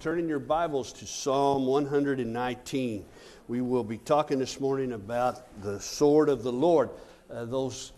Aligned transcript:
turn 0.00 0.18
in 0.18 0.28
your 0.28 0.38
Bibles 0.38 0.92
to 0.92 1.06
Psalm 1.06 1.64
119. 1.64 3.04
We 3.48 3.60
will 3.62 3.82
be 3.82 3.96
talking 3.96 4.38
this 4.38 4.60
morning 4.60 4.92
about 4.92 5.62
the 5.62 5.80
sword 5.80 6.28
of 6.28 6.42
the 6.42 6.52
Lord. 6.52 6.90
Uh, 7.32 7.46
those 7.46 7.92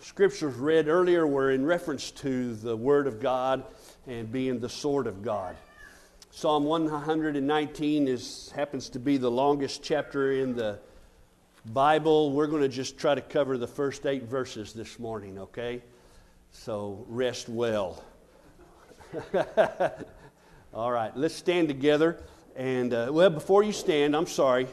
scriptures 0.00 0.54
read 0.56 0.88
earlier 0.88 1.26
were 1.26 1.50
in 1.50 1.64
reference 1.64 2.10
to 2.10 2.54
the 2.54 2.76
Word 2.76 3.06
of 3.06 3.20
God 3.20 3.64
and 4.06 4.30
being 4.30 4.60
the 4.60 4.68
sword 4.68 5.06
of 5.06 5.22
God. 5.22 5.56
Psalm 6.32 6.64
119 6.64 8.08
is, 8.08 8.52
happens 8.54 8.90
to 8.90 8.98
be 8.98 9.16
the 9.16 9.30
longest 9.30 9.82
chapter 9.82 10.32
in 10.32 10.54
the 10.54 10.78
Bible. 11.64 12.30
We're 12.32 12.46
going 12.46 12.62
to 12.62 12.68
just 12.68 12.98
try 12.98 13.14
to 13.14 13.22
cover 13.22 13.56
the 13.56 13.66
first 13.66 14.04
eight 14.04 14.24
verses 14.24 14.74
this 14.74 14.98
morning, 14.98 15.38
okay? 15.38 15.82
So 16.50 17.06
rest 17.08 17.48
well. 17.48 18.04
All 20.74 20.92
right, 20.92 21.16
let's 21.16 21.34
stand 21.34 21.66
together. 21.68 22.22
And, 22.54 22.92
uh, 22.92 23.08
well, 23.10 23.30
before 23.30 23.62
you 23.62 23.72
stand, 23.72 24.14
I'm 24.14 24.26
sorry. 24.26 24.66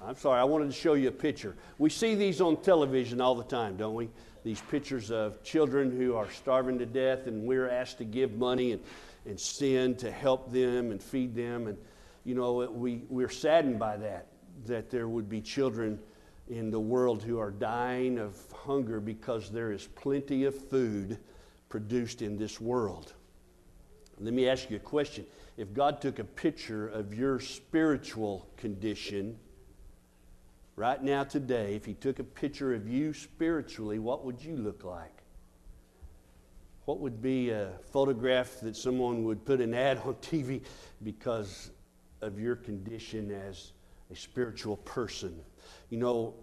I'm 0.00 0.14
sorry, 0.14 0.40
I 0.40 0.44
wanted 0.44 0.66
to 0.66 0.72
show 0.72 0.94
you 0.94 1.08
a 1.08 1.12
picture. 1.12 1.56
We 1.78 1.90
see 1.90 2.14
these 2.14 2.40
on 2.40 2.62
television 2.62 3.20
all 3.20 3.34
the 3.34 3.44
time, 3.44 3.76
don't 3.76 3.94
we? 3.94 4.08
These 4.44 4.60
pictures 4.60 5.10
of 5.10 5.42
children 5.42 5.90
who 5.96 6.14
are 6.14 6.30
starving 6.30 6.78
to 6.78 6.86
death, 6.86 7.26
and 7.26 7.44
we're 7.44 7.68
asked 7.68 7.98
to 7.98 8.04
give 8.04 8.34
money 8.34 8.72
and, 8.72 8.82
and 9.26 9.38
send 9.38 9.98
to 10.00 10.12
help 10.12 10.52
them 10.52 10.92
and 10.92 11.02
feed 11.02 11.34
them. 11.34 11.66
And, 11.66 11.76
you 12.24 12.36
know, 12.36 12.70
we, 12.70 13.02
we're 13.08 13.28
saddened 13.28 13.80
by 13.80 13.96
that, 13.96 14.28
that 14.66 14.90
there 14.90 15.08
would 15.08 15.28
be 15.28 15.40
children 15.40 15.98
in 16.48 16.70
the 16.70 16.80
world 16.80 17.20
who 17.20 17.40
are 17.40 17.50
dying 17.50 18.18
of 18.18 18.36
hunger 18.52 19.00
because 19.00 19.50
there 19.50 19.72
is 19.72 19.88
plenty 19.88 20.44
of 20.44 20.54
food 20.54 21.18
produced 21.68 22.22
in 22.22 22.36
this 22.36 22.60
world. 22.60 23.14
Let 24.22 24.34
me 24.34 24.48
ask 24.48 24.70
you 24.70 24.76
a 24.76 24.80
question. 24.80 25.26
If 25.56 25.74
God 25.74 26.00
took 26.00 26.20
a 26.20 26.24
picture 26.24 26.88
of 26.88 27.12
your 27.12 27.40
spiritual 27.40 28.48
condition 28.56 29.36
right 30.76 31.02
now, 31.02 31.24
today, 31.24 31.74
if 31.74 31.84
He 31.84 31.94
took 31.94 32.20
a 32.20 32.24
picture 32.24 32.72
of 32.72 32.88
you 32.88 33.12
spiritually, 33.12 33.98
what 33.98 34.24
would 34.24 34.42
you 34.42 34.56
look 34.56 34.84
like? 34.84 35.22
What 36.84 37.00
would 37.00 37.20
be 37.20 37.50
a 37.50 37.70
photograph 37.90 38.60
that 38.62 38.76
someone 38.76 39.24
would 39.24 39.44
put 39.44 39.60
an 39.60 39.74
ad 39.74 39.98
on 40.04 40.14
TV 40.22 40.62
because 41.02 41.70
of 42.20 42.38
your 42.38 42.54
condition 42.54 43.32
as 43.32 43.72
a 44.10 44.16
spiritual 44.16 44.76
person? 44.78 45.36
You 45.90 45.98
know, 45.98 46.34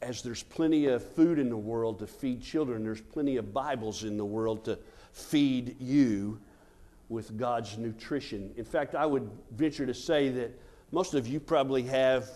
as 0.00 0.20
there's 0.22 0.42
plenty 0.42 0.86
of 0.86 1.04
food 1.14 1.38
in 1.38 1.48
the 1.48 1.56
world 1.56 2.00
to 2.00 2.08
feed 2.08 2.42
children, 2.42 2.82
there's 2.82 3.00
plenty 3.00 3.36
of 3.36 3.52
Bibles 3.52 4.02
in 4.02 4.16
the 4.16 4.24
world 4.24 4.64
to 4.64 4.78
feed 5.12 5.76
you 5.80 6.40
with 7.12 7.36
God's 7.36 7.76
nutrition. 7.76 8.52
In 8.56 8.64
fact, 8.64 8.94
I 8.94 9.04
would 9.04 9.30
venture 9.50 9.84
to 9.84 9.92
say 9.92 10.30
that 10.30 10.58
most 10.90 11.12
of 11.12 11.28
you 11.28 11.40
probably 11.40 11.82
have, 11.82 12.26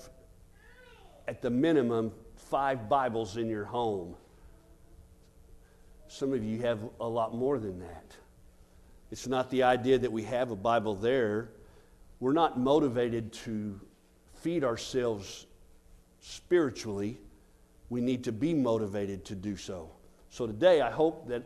at 1.26 1.40
the 1.40 1.48
minimum, 1.48 2.12
five 2.36 2.86
Bibles 2.86 3.38
in 3.38 3.48
your 3.48 3.64
home. 3.64 4.14
Some 6.08 6.34
of 6.34 6.44
you 6.44 6.60
have 6.60 6.78
a 7.00 7.08
lot 7.08 7.34
more 7.34 7.58
than 7.58 7.80
that. 7.80 8.14
It's 9.10 9.26
not 9.26 9.50
the 9.50 9.62
idea 9.62 9.98
that 9.98 10.12
we 10.12 10.24
have 10.24 10.50
a 10.50 10.56
Bible 10.56 10.94
there. 10.94 11.48
We're 12.20 12.34
not 12.34 12.58
motivated 12.58 13.32
to 13.44 13.80
feed 14.34 14.62
ourselves 14.62 15.46
spiritually. 16.20 17.18
We 17.88 18.02
need 18.02 18.24
to 18.24 18.32
be 18.32 18.52
motivated 18.52 19.24
to 19.26 19.34
do 19.34 19.56
so. 19.56 19.90
So 20.28 20.46
today, 20.46 20.82
I 20.82 20.90
hope 20.90 21.28
that 21.28 21.44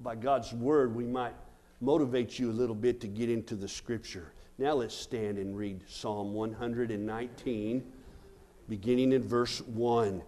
by 0.00 0.16
God's 0.16 0.52
word, 0.52 0.96
we 0.96 1.04
might 1.04 1.34
motivate 1.82 2.38
you 2.38 2.48
a 2.48 2.52
little 2.52 2.76
bit 2.76 3.00
to 3.00 3.08
get 3.08 3.28
into 3.28 3.56
the 3.56 3.68
scripture. 3.68 4.32
Now 4.56 4.74
let's 4.74 4.94
stand 4.94 5.36
and 5.36 5.56
read 5.56 5.82
Psalm 5.88 6.32
119, 6.32 7.92
beginning 8.68 9.12
in 9.12 9.22
verse 9.22 9.60
1. 9.62 10.22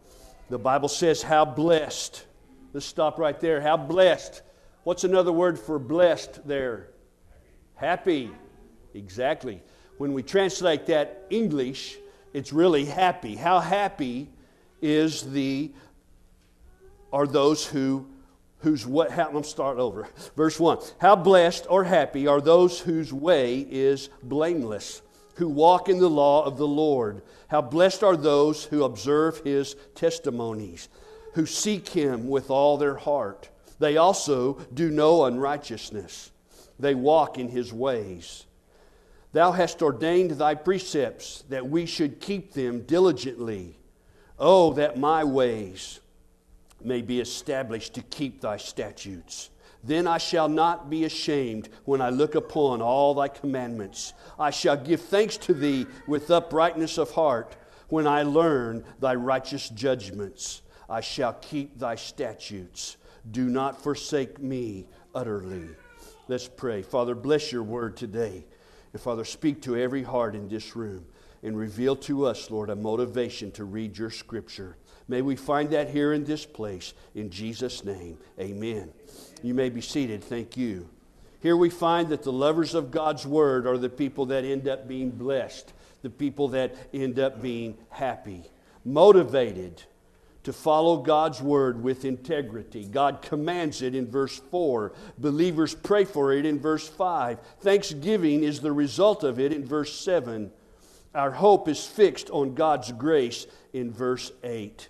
The 0.51 0.59
Bible 0.59 0.89
says, 0.89 1.23
How 1.23 1.45
blessed. 1.45 2.25
Let's 2.73 2.87
stop 2.87 3.21
right 3.21 3.39
there. 3.39 3.61
How 3.61 3.77
blessed. 3.77 4.43
What's 4.83 5.05
another 5.05 5.31
word 5.33 5.57
for 5.57 5.79
blessed 5.79 6.47
there? 6.47 6.89
Happy. 7.77 8.33
Exactly. 8.93 9.63
When 9.99 10.13
we 10.13 10.25
translate 10.25 10.87
that 10.87 11.25
English, 11.31 11.97
it's 12.33 12.53
really 12.53 12.85
happy. 12.85 13.37
How 13.37 13.61
happy 13.61 14.29
is 14.83 15.23
the 15.33 15.71
are 17.13 17.29
those 17.29 17.65
who 17.65 18.09
whose 18.65 18.87
what 18.87 19.11
how, 19.11 19.29
I'm 19.29 19.45
start 19.45 19.79
over. 19.79 20.09
Verse 20.37 20.59
1. 20.59 20.79
How 20.99 21.15
blessed 21.15 21.67
or 21.69 21.85
happy 21.85 22.27
are 22.27 22.41
those 22.41 22.81
whose 22.81 23.13
way 23.13 23.59
is 23.61 24.09
blameless, 24.23 25.03
who 25.35 25.49
walk 25.49 25.91
in 25.91 25.99
the 25.99 26.09
law 26.09 26.45
of 26.45 26.57
the 26.57 26.67
Lord. 26.67 27.23
How 27.49 27.61
blessed 27.61 28.03
are 28.03 28.17
those 28.17 28.65
who 28.65 28.83
observe 28.85 29.41
his 29.41 29.77
testimonies, 29.95 30.89
who 31.35 31.45
seek 31.45 31.91
him 31.91 32.27
with 32.27 32.51
all 32.51 32.79
their 32.79 32.97
heart. 32.97 33.51
They 33.81 33.99
also 33.99 34.55
do 34.73 34.91
no 34.91 35.27
unrighteousness. 35.27 36.31
They 36.79 36.95
walk 36.95 37.39
in 37.39 37.49
his 37.49 37.71
ways. 37.71 38.47
Thou 39.33 39.53
hast 39.53 39.83
ordained 39.83 40.31
thy 40.33 40.55
precepts 40.55 41.45
that 41.51 41.69
we 41.69 41.85
should 41.85 42.19
keep 42.19 42.55
them 42.55 42.81
diligently. 42.83 43.77
Oh, 44.39 44.73
that 44.73 44.99
my 44.99 45.23
ways 45.23 46.01
may 46.85 47.03
be 47.03 47.21
established 47.21 47.95
to 47.95 48.03
keep 48.03 48.41
thy 48.41 48.57
statutes. 48.57 49.51
Then 49.83 50.07
I 50.07 50.19
shall 50.19 50.49
not 50.49 50.89
be 50.89 51.05
ashamed 51.05 51.69
when 51.85 52.01
I 52.01 52.09
look 52.09 52.35
upon 52.35 52.81
all 52.81 53.15
thy 53.15 53.29
commandments. 53.29 54.15
I 54.39 54.51
shall 54.51 54.77
give 54.77 55.03
thanks 55.03 55.37
to 55.39 55.53
thee 55.55 55.87
with 56.07 56.31
uprightness 56.31 56.97
of 56.97 57.11
heart 57.11 57.57
when 57.89 58.07
I 58.07 58.23
learn 58.23 58.85
thy 58.99 59.15
righteous 59.15 59.69
judgments. 59.69 60.63
I 60.89 61.01
shall 61.01 61.35
keep 61.35 61.79
thy 61.79 61.97
statutes. 61.97 62.97
Do 63.31 63.49
not 63.49 63.83
forsake 63.83 64.39
me 64.39 64.87
utterly. 65.15 65.69
Let's 66.29 66.49
pray. 66.49 66.83
Father, 66.83 67.15
bless 67.15 67.53
your 67.53 67.63
word 67.63 67.97
today. 67.97 68.47
And 68.93 69.03
Father, 69.03 69.25
speak 69.25 69.61
to 69.63 69.77
every 69.77 70.03
heart 70.03 70.35
in 70.35 70.49
this 70.49 70.75
room 70.75 71.05
and 71.43 71.59
reveal 71.59 71.95
to 71.97 72.25
us, 72.25 72.51
Lord, 72.51 72.71
a 72.71 72.77
motivation 72.77 73.51
to 73.53 73.65
read 73.65 73.99
your 73.99 74.11
scripture. 74.11 74.77
May 75.07 75.23
we 75.23 75.37
find 75.37 75.71
that 75.71 75.91
here 75.91 76.13
in 76.13 76.25
this 76.25 76.47
place. 76.47 76.95
In 77.15 77.31
Jesus' 77.31 77.85
name, 77.85 78.19
amen. 78.41 78.93
You 79.43 79.55
may 79.55 79.69
be 79.69 79.81
seated. 79.81 80.25
Thank 80.25 80.57
you. 80.57 80.89
Here 81.41 81.57
we 81.57 81.69
find 81.69 82.09
that 82.09 82.23
the 82.23 82.33
lovers 82.33 82.75
of 82.75 82.91
God's 82.91 83.27
word 83.27 83.67
are 83.67 83.77
the 83.77 83.91
people 83.91 84.27
that 84.27 84.45
end 84.45 84.67
up 84.67 84.89
being 84.89 85.11
blessed, 85.11 85.75
the 86.01 86.09
people 86.09 86.49
that 86.49 86.75
end 86.95 87.19
up 87.19 87.43
being 87.43 87.77
happy, 87.91 88.45
motivated 88.83 89.83
to 90.45 90.53
follow 90.53 90.99
God's 90.99 91.43
word 91.43 91.83
with 91.83 92.05
integrity. 92.05 92.87
God 92.87 93.21
commands 93.21 93.83
it 93.83 93.95
in 93.95 94.11
verse 94.11 94.39
4. 94.51 94.93
Believers 95.19 95.75
pray 95.75 96.05
for 96.05 96.33
it 96.33 96.47
in 96.47 96.59
verse 96.59 96.89
5. 96.89 97.41
Thanksgiving 97.61 98.43
is 98.43 98.61
the 98.61 98.73
result 98.73 99.25
of 99.25 99.39
it 99.41 99.53
in 99.53 99.67
verse 99.67 99.99
7. 99.99 100.51
Our 101.15 101.31
hope 101.31 101.69
is 101.69 101.87
fixed 101.87 102.31
on 102.31 102.55
God's 102.55 102.93
grace 102.93 103.47
in 103.73 103.91
verse 103.91 104.33
8. 104.43 104.89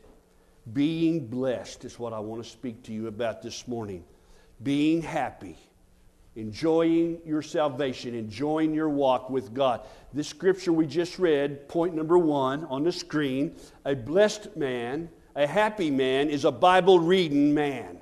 Being 0.73 1.27
blessed 1.27 1.85
is 1.85 1.99
what 1.99 2.13
I 2.13 2.21
want 2.21 2.43
to 2.43 2.49
speak 2.49 2.83
to 2.85 2.93
you 2.93 3.07
about 3.07 3.43
this 3.43 3.69
morning. 3.69 4.03
Being 4.63 5.03
happy, 5.03 5.59
enjoying 6.37 7.21
your 7.27 7.43
salvation, 7.43 8.15
enjoying 8.15 8.73
your 8.73 8.89
walk 8.89 9.29
with 9.29 9.53
God. 9.53 9.83
This 10.15 10.29
scripture 10.29 10.73
we 10.73 10.87
just 10.87 11.19
read, 11.19 11.69
point 11.69 11.95
number 11.95 12.19
one 12.19 12.65
on 12.67 12.83
the 12.83 12.93
screen 12.93 13.57
a 13.85 13.95
blessed 13.95 14.57
man, 14.57 15.11
a 15.37 15.47
happy 15.47 15.91
man, 15.91 16.31
is 16.31 16.47
a 16.47 16.53
Bible 16.53 16.99
reading 16.99 17.53
man. 17.53 18.01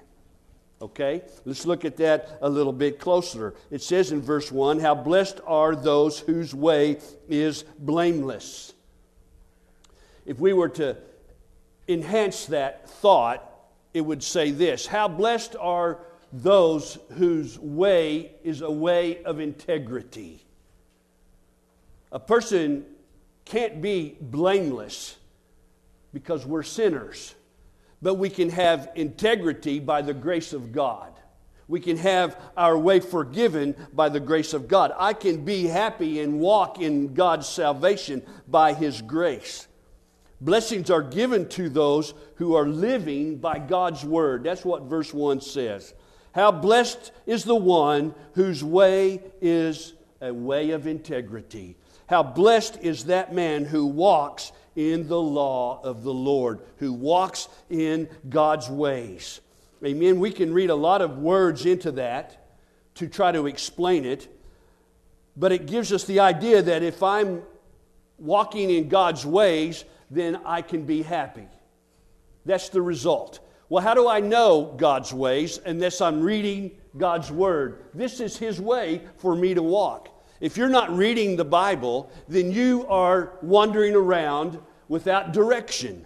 Okay? 0.80 1.22
Let's 1.44 1.66
look 1.66 1.84
at 1.84 1.96
that 1.96 2.38
a 2.42 2.48
little 2.48 2.72
bit 2.72 3.00
closer. 3.00 3.54
It 3.70 3.82
says 3.82 4.12
in 4.12 4.20
verse 4.20 4.52
1 4.52 4.78
How 4.80 4.94
blessed 4.94 5.40
are 5.46 5.74
those 5.74 6.20
whose 6.20 6.54
way 6.54 6.98
is 7.28 7.64
blameless. 7.78 8.72
If 10.26 10.38
we 10.38 10.52
were 10.52 10.68
to 10.70 10.96
enhance 11.88 12.46
that 12.46 12.88
thought, 12.88 13.48
it 13.94 14.00
would 14.00 14.22
say 14.22 14.50
this 14.50 14.86
How 14.86 15.08
blessed 15.08 15.56
are 15.58 15.98
those 16.32 16.98
whose 17.12 17.58
way 17.58 18.32
is 18.42 18.62
a 18.62 18.70
way 18.70 19.22
of 19.24 19.40
integrity. 19.40 20.44
A 22.10 22.18
person 22.18 22.86
can't 23.44 23.82
be 23.82 24.16
blameless 24.20 25.16
because 26.12 26.46
we're 26.46 26.62
sinners, 26.62 27.34
but 28.00 28.14
we 28.14 28.30
can 28.30 28.50
have 28.50 28.90
integrity 28.94 29.78
by 29.78 30.02
the 30.02 30.14
grace 30.14 30.52
of 30.52 30.72
God. 30.72 31.12
We 31.68 31.80
can 31.80 31.96
have 31.98 32.38
our 32.56 32.76
way 32.76 33.00
forgiven 33.00 33.74
by 33.92 34.08
the 34.08 34.20
grace 34.20 34.52
of 34.52 34.68
God. 34.68 34.92
I 34.98 35.14
can 35.14 35.44
be 35.44 35.64
happy 35.64 36.20
and 36.20 36.40
walk 36.40 36.80
in 36.80 37.14
God's 37.14 37.48
salvation 37.48 38.22
by 38.46 38.74
His 38.74 39.00
grace. 39.00 39.68
Blessings 40.42 40.90
are 40.90 41.02
given 41.02 41.48
to 41.50 41.68
those 41.68 42.14
who 42.34 42.56
are 42.56 42.66
living 42.66 43.36
by 43.36 43.60
God's 43.60 44.04
word. 44.04 44.42
That's 44.42 44.64
what 44.64 44.82
verse 44.82 45.14
1 45.14 45.40
says. 45.40 45.94
How 46.32 46.50
blessed 46.50 47.12
is 47.26 47.44
the 47.44 47.54
one 47.54 48.12
whose 48.34 48.64
way 48.64 49.22
is 49.40 49.94
a 50.20 50.34
way 50.34 50.70
of 50.70 50.88
integrity. 50.88 51.76
How 52.08 52.24
blessed 52.24 52.78
is 52.82 53.04
that 53.04 53.32
man 53.32 53.64
who 53.64 53.86
walks 53.86 54.50
in 54.74 55.06
the 55.06 55.20
law 55.20 55.80
of 55.84 56.02
the 56.02 56.12
Lord, 56.12 56.58
who 56.78 56.92
walks 56.92 57.48
in 57.70 58.08
God's 58.28 58.68
ways. 58.68 59.40
Amen. 59.84 60.18
We 60.18 60.32
can 60.32 60.52
read 60.52 60.70
a 60.70 60.74
lot 60.74 61.02
of 61.02 61.18
words 61.18 61.66
into 61.66 61.92
that 61.92 62.56
to 62.96 63.06
try 63.06 63.30
to 63.30 63.46
explain 63.46 64.04
it, 64.04 64.28
but 65.36 65.52
it 65.52 65.66
gives 65.66 65.92
us 65.92 66.02
the 66.02 66.18
idea 66.18 66.62
that 66.62 66.82
if 66.82 67.00
I'm 67.00 67.42
walking 68.18 68.70
in 68.70 68.88
God's 68.88 69.24
ways, 69.24 69.84
then 70.12 70.38
I 70.44 70.62
can 70.62 70.84
be 70.84 71.02
happy. 71.02 71.48
That's 72.44 72.68
the 72.68 72.82
result. 72.82 73.40
Well, 73.68 73.82
how 73.82 73.94
do 73.94 74.06
I 74.06 74.20
know 74.20 74.74
God's 74.76 75.14
ways 75.14 75.58
unless 75.64 76.02
I'm 76.02 76.20
reading 76.20 76.72
God's 76.98 77.32
Word? 77.32 77.86
This 77.94 78.20
is 78.20 78.36
His 78.36 78.60
way 78.60 79.00
for 79.16 79.34
me 79.34 79.54
to 79.54 79.62
walk. 79.62 80.10
If 80.40 80.56
you're 80.56 80.68
not 80.68 80.94
reading 80.94 81.36
the 81.36 81.44
Bible, 81.44 82.10
then 82.28 82.52
you 82.52 82.86
are 82.88 83.38
wandering 83.40 83.94
around 83.94 84.60
without 84.88 85.32
direction. 85.32 86.04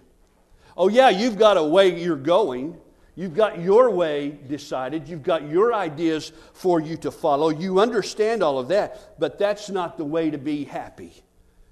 Oh, 0.76 0.88
yeah, 0.88 1.08
you've 1.08 1.38
got 1.38 1.56
a 1.56 1.64
way 1.64 2.00
you're 2.00 2.16
going. 2.16 2.78
You've 3.16 3.34
got 3.34 3.58
your 3.58 3.90
way 3.90 4.30
decided. 4.30 5.08
You've 5.08 5.24
got 5.24 5.48
your 5.48 5.74
ideas 5.74 6.32
for 6.52 6.80
you 6.80 6.96
to 6.98 7.10
follow. 7.10 7.48
You 7.48 7.80
understand 7.80 8.42
all 8.42 8.58
of 8.58 8.68
that, 8.68 9.18
but 9.18 9.38
that's 9.38 9.70
not 9.70 9.96
the 9.96 10.04
way 10.04 10.30
to 10.30 10.38
be 10.38 10.64
happy. 10.64 11.12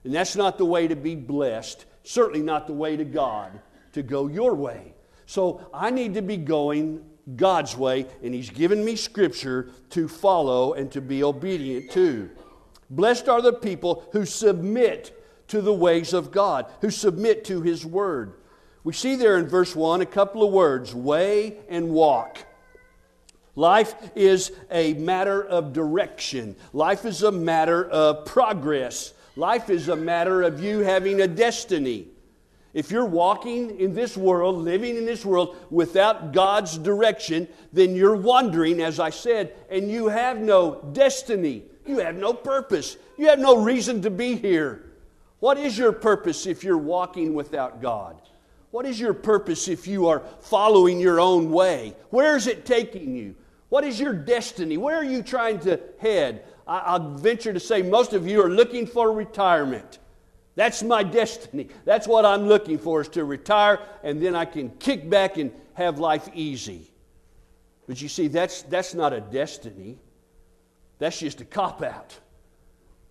And 0.03 0.13
that's 0.13 0.35
not 0.35 0.59
the 0.59 0.65
way 0.65 0.89
to 0.89 0.97
be 0.97 1.15
blessed. 1.15 1.85
Certainly 2.05 2.43
not 2.43 2.67
the 2.67 2.73
way 2.73 2.97
to 2.97 3.05
God, 3.05 3.59
to 3.93 4.03
go 4.03 4.29
your 4.29 4.55
way. 4.55 4.95
So 5.27 5.67
I 5.75 5.91
need 5.91 6.15
to 6.15 6.23
be 6.23 6.37
going 6.37 7.05
God's 7.37 7.77
way, 7.77 8.07
and 8.23 8.35
He's 8.35 8.51
given 8.51 8.85
me 8.85 8.97
Scripture 8.97 9.71
to 9.91 10.07
follow 10.07 10.75
and 10.75 10.93
to 10.93 11.01
be 11.01 11.25
obedient 11.25 11.91
to. 11.93 12.31
Blessed 12.91 13.29
are 13.29 13.43
the 13.43 13.55
people 13.55 14.07
who 14.13 14.27
submit 14.27 15.21
to 15.49 15.63
the 15.63 15.73
ways 15.73 16.13
of 16.13 16.31
God, 16.31 16.67
who 16.83 16.91
submit 16.91 17.45
to 17.47 17.63
His 17.63 17.85
Word. 17.87 18.35
We 18.85 18.93
see 18.93 19.17
there 19.17 19.39
in 19.39 19.49
verse 19.49 19.75
1 19.75 20.03
a 20.03 20.07
couple 20.07 20.43
of 20.43 20.53
words 20.53 20.95
way 20.95 21.57
and 21.71 21.91
walk. 21.91 22.39
Life 23.57 23.95
is 24.15 24.53
a 24.71 24.95
matter 24.95 25.43
of 25.43 25.73
direction, 25.73 26.57
life 26.73 27.07
is 27.07 27.23
a 27.23 27.33
matter 27.33 27.89
of 27.89 28.27
progress, 28.27 29.15
life 29.37 29.71
is 29.71 29.89
a 29.89 29.97
matter 29.97 30.43
of 30.43 30.63
you 30.63 30.81
having 30.81 31.21
a 31.21 31.29
destiny. 31.29 32.09
If 32.73 32.91
you're 32.91 33.07
walking 33.07 33.79
in 33.79 33.95
this 33.95 34.17
world, 34.17 34.57
living 34.57 34.97
in 34.97 35.07
this 35.07 35.25
world 35.25 35.57
without 35.71 36.33
God's 36.33 36.77
direction, 36.77 37.47
then 37.73 37.95
you're 37.95 38.17
wandering, 38.17 38.83
as 38.83 38.99
I 38.99 39.11
said, 39.11 39.55
and 39.71 39.91
you 39.91 40.09
have 40.09 40.41
no 40.41 40.83
destiny. 40.93 41.63
You 41.87 41.99
have 41.99 42.17
no 42.17 42.35
purpose. 42.35 42.97
You 43.17 43.29
have 43.29 43.39
no 43.39 43.63
reason 43.63 44.03
to 44.03 44.11
be 44.11 44.35
here. 44.35 44.91
What 45.39 45.57
is 45.57 45.79
your 45.79 45.93
purpose 45.93 46.47
if 46.47 46.65
you're 46.65 46.77
walking 46.77 47.35
without 47.35 47.81
God? 47.81 48.21
What 48.73 48.87
is 48.87 48.99
your 48.99 49.15
purpose 49.15 49.69
if 49.69 49.87
you 49.87 50.09
are 50.09 50.25
following 50.41 50.99
your 50.99 51.21
own 51.21 51.53
way? 51.53 51.95
Where 52.11 52.35
is 52.35 52.49
it 52.49 52.67
taking 52.67 53.15
you? 53.15 53.37
What 53.69 53.85
is 53.85 54.01
your 54.01 54.15
destiny? 54.15 54.79
Where 54.79 54.97
are 54.97 55.05
you 55.05 55.23
trying 55.23 55.61
to 55.61 55.79
head? 56.01 56.45
I'll 56.67 57.15
venture 57.17 57.53
to 57.53 57.61
say 57.61 57.83
most 57.83 58.13
of 58.13 58.27
you 58.27 58.43
are 58.43 58.51
looking 58.51 58.87
for 58.87 59.13
retirement. 59.13 59.99
That's 60.55 60.83
my 60.83 61.03
destiny. 61.21 61.69
That's 61.85 62.07
what 62.07 62.25
I'm 62.25 62.47
looking 62.47 62.79
for 62.79 63.01
is 63.01 63.09
to 63.09 63.25
retire 63.25 63.81
and 64.03 64.23
then 64.23 64.35
I 64.35 64.45
can 64.45 64.71
kick 64.71 65.09
back 65.09 65.37
and 65.37 65.53
have 65.75 65.99
life 65.99 66.29
easy. 66.35 66.91
But 67.87 68.01
you 68.01 68.09
see, 68.09 68.29
that's, 68.29 68.63
that's 68.63 68.95
not 68.95 69.13
a 69.13 69.21
destiny. 69.21 69.99
That's 70.99 71.19
just 71.19 71.41
a 71.41 71.45
cop 71.45 71.83
out. 71.83 72.19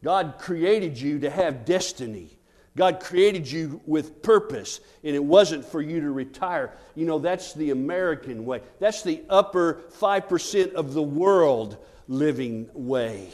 God 0.04 0.36
created 0.40 1.00
you 1.00 1.20
to 1.20 1.30
have 1.30 1.66
destiny. 1.66 2.38
God 2.76 3.00
created 3.00 3.50
you 3.50 3.82
with 3.86 4.24
purpose, 4.24 4.80
and 5.04 5.16
it 5.16 5.24
wasn't 5.24 5.64
for 5.64 5.80
you 5.80 6.02
to 6.02 6.12
retire. 6.12 6.74
You 6.96 7.06
know, 7.06 7.20
that's 7.20 7.54
the 7.54 7.70
American 7.70 8.46
way. 8.46 8.62
That's 8.80 9.04
the 9.04 9.22
upper 9.30 9.84
5% 10.00 10.74
of 10.74 10.94
the 10.94 11.04
world 11.04 11.78
living 12.08 12.70
way. 12.74 13.30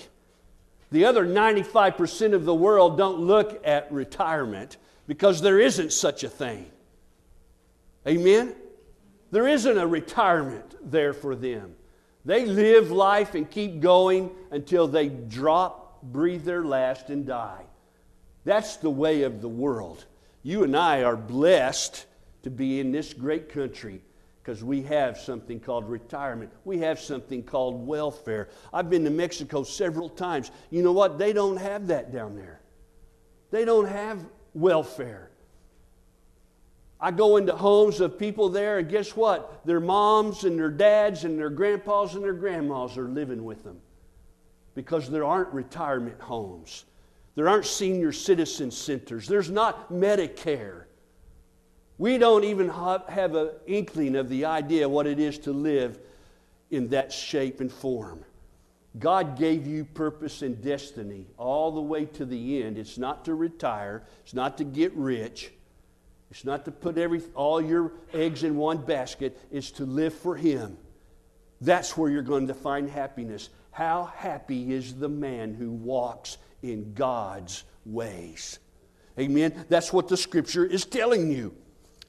The 0.91 1.05
other 1.05 1.25
95% 1.25 2.33
of 2.33 2.45
the 2.45 2.53
world 2.53 2.97
don't 2.97 3.19
look 3.19 3.61
at 3.65 3.91
retirement 3.91 4.77
because 5.07 5.41
there 5.41 5.59
isn't 5.59 5.93
such 5.93 6.23
a 6.23 6.29
thing. 6.29 6.65
Amen? 8.07 8.55
There 9.31 9.47
isn't 9.47 9.77
a 9.77 9.85
retirement 9.85 10.75
there 10.81 11.13
for 11.13 11.35
them. 11.35 11.75
They 12.25 12.45
live 12.45 12.91
life 12.91 13.35
and 13.35 13.49
keep 13.49 13.79
going 13.79 14.31
until 14.51 14.87
they 14.87 15.09
drop, 15.09 16.01
breathe 16.01 16.43
their 16.43 16.63
last, 16.63 17.09
and 17.09 17.25
die. 17.25 17.63
That's 18.45 18.77
the 18.77 18.89
way 18.89 19.23
of 19.23 19.41
the 19.41 19.49
world. 19.49 20.05
You 20.41 20.63
and 20.63 20.75
I 20.75 21.03
are 21.03 21.15
blessed 21.15 22.05
to 22.43 22.49
be 22.49 22.79
in 22.79 22.91
this 22.91 23.13
great 23.13 23.49
country 23.49 24.01
because 24.41 24.63
we 24.63 24.81
have 24.83 25.17
something 25.17 25.59
called 25.59 25.87
retirement. 25.89 26.51
We 26.65 26.79
have 26.79 26.99
something 26.99 27.43
called 27.43 27.85
welfare. 27.85 28.49
I've 28.73 28.89
been 28.89 29.03
to 29.03 29.09
Mexico 29.09 29.63
several 29.63 30.09
times. 30.09 30.51
You 30.69 30.81
know 30.81 30.91
what? 30.91 31.17
They 31.17 31.33
don't 31.33 31.57
have 31.57 31.87
that 31.87 32.11
down 32.11 32.35
there. 32.35 32.61
They 33.51 33.65
don't 33.65 33.87
have 33.87 34.23
welfare. 34.53 35.29
I 37.01 37.11
go 37.11 37.37
into 37.37 37.55
homes 37.55 38.01
of 38.01 38.19
people 38.19 38.49
there, 38.49 38.79
and 38.79 38.89
guess 38.89 39.15
what? 39.15 39.65
Their 39.65 39.79
moms 39.79 40.43
and 40.43 40.59
their 40.59 40.69
dads 40.69 41.23
and 41.23 41.39
their 41.39 41.49
grandpas 41.49 42.15
and 42.15 42.23
their 42.23 42.33
grandmas 42.33 42.97
are 42.97 43.07
living 43.07 43.43
with 43.43 43.63
them 43.63 43.79
because 44.75 45.09
there 45.09 45.23
aren't 45.23 45.53
retirement 45.53 46.19
homes. 46.19 46.85
There 47.35 47.47
aren't 47.47 47.65
senior 47.65 48.11
citizen 48.11 48.71
centers. 48.71 49.27
There's 49.27 49.49
not 49.49 49.91
Medicare. 49.91 50.83
We 51.99 52.17
don't 52.17 52.45
even 52.45 52.69
have 52.69 53.35
an 53.35 53.49
inkling 53.67 54.15
of 54.15 54.29
the 54.29 54.45
idea 54.45 54.87
what 54.87 55.05
it 55.05 55.19
is 55.19 55.37
to 55.39 55.51
live 55.51 55.99
in 56.71 56.87
that 56.87 57.11
shape 57.11 57.59
and 57.59 57.71
form. 57.71 58.23
God 58.97 59.37
gave 59.37 59.67
you 59.67 59.83
purpose 59.83 60.41
and 60.41 60.63
destiny 60.63 61.27
all 61.37 61.71
the 61.71 61.81
way 61.81 62.05
to 62.05 62.25
the 62.25 62.63
end. 62.63 62.77
It's 62.77 62.97
not 62.97 63.25
to 63.25 63.35
retire, 63.35 64.03
it's 64.23 64.33
not 64.33 64.57
to 64.59 64.63
get 64.63 64.93
rich, 64.95 65.51
it's 66.31 66.45
not 66.45 66.63
to 66.65 66.71
put 66.71 66.97
every, 66.97 67.21
all 67.35 67.61
your 67.61 67.91
eggs 68.13 68.43
in 68.43 68.55
one 68.55 68.77
basket, 68.77 69.37
it's 69.51 69.71
to 69.71 69.85
live 69.85 70.13
for 70.13 70.37
Him. 70.37 70.77
That's 71.59 71.97
where 71.97 72.09
you're 72.09 72.21
going 72.21 72.47
to 72.47 72.53
find 72.53 72.89
happiness. 72.89 73.49
How 73.71 74.05
happy 74.15 74.73
is 74.73 74.95
the 74.95 75.09
man 75.09 75.53
who 75.53 75.69
walks 75.69 76.37
in 76.63 76.93
God's 76.93 77.65
ways? 77.85 78.59
Amen. 79.19 79.65
That's 79.67 79.91
what 79.91 80.07
the 80.07 80.15
scripture 80.15 80.65
is 80.65 80.85
telling 80.85 81.29
you. 81.29 81.53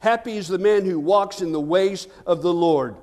Happy 0.01 0.37
is 0.37 0.49
the 0.49 0.59
man 0.59 0.85
who 0.85 0.99
walks 0.99 1.41
in 1.41 1.53
the 1.53 1.61
ways 1.61 2.09
of 2.27 2.43
the 2.43 2.53
Lord. 2.53 2.97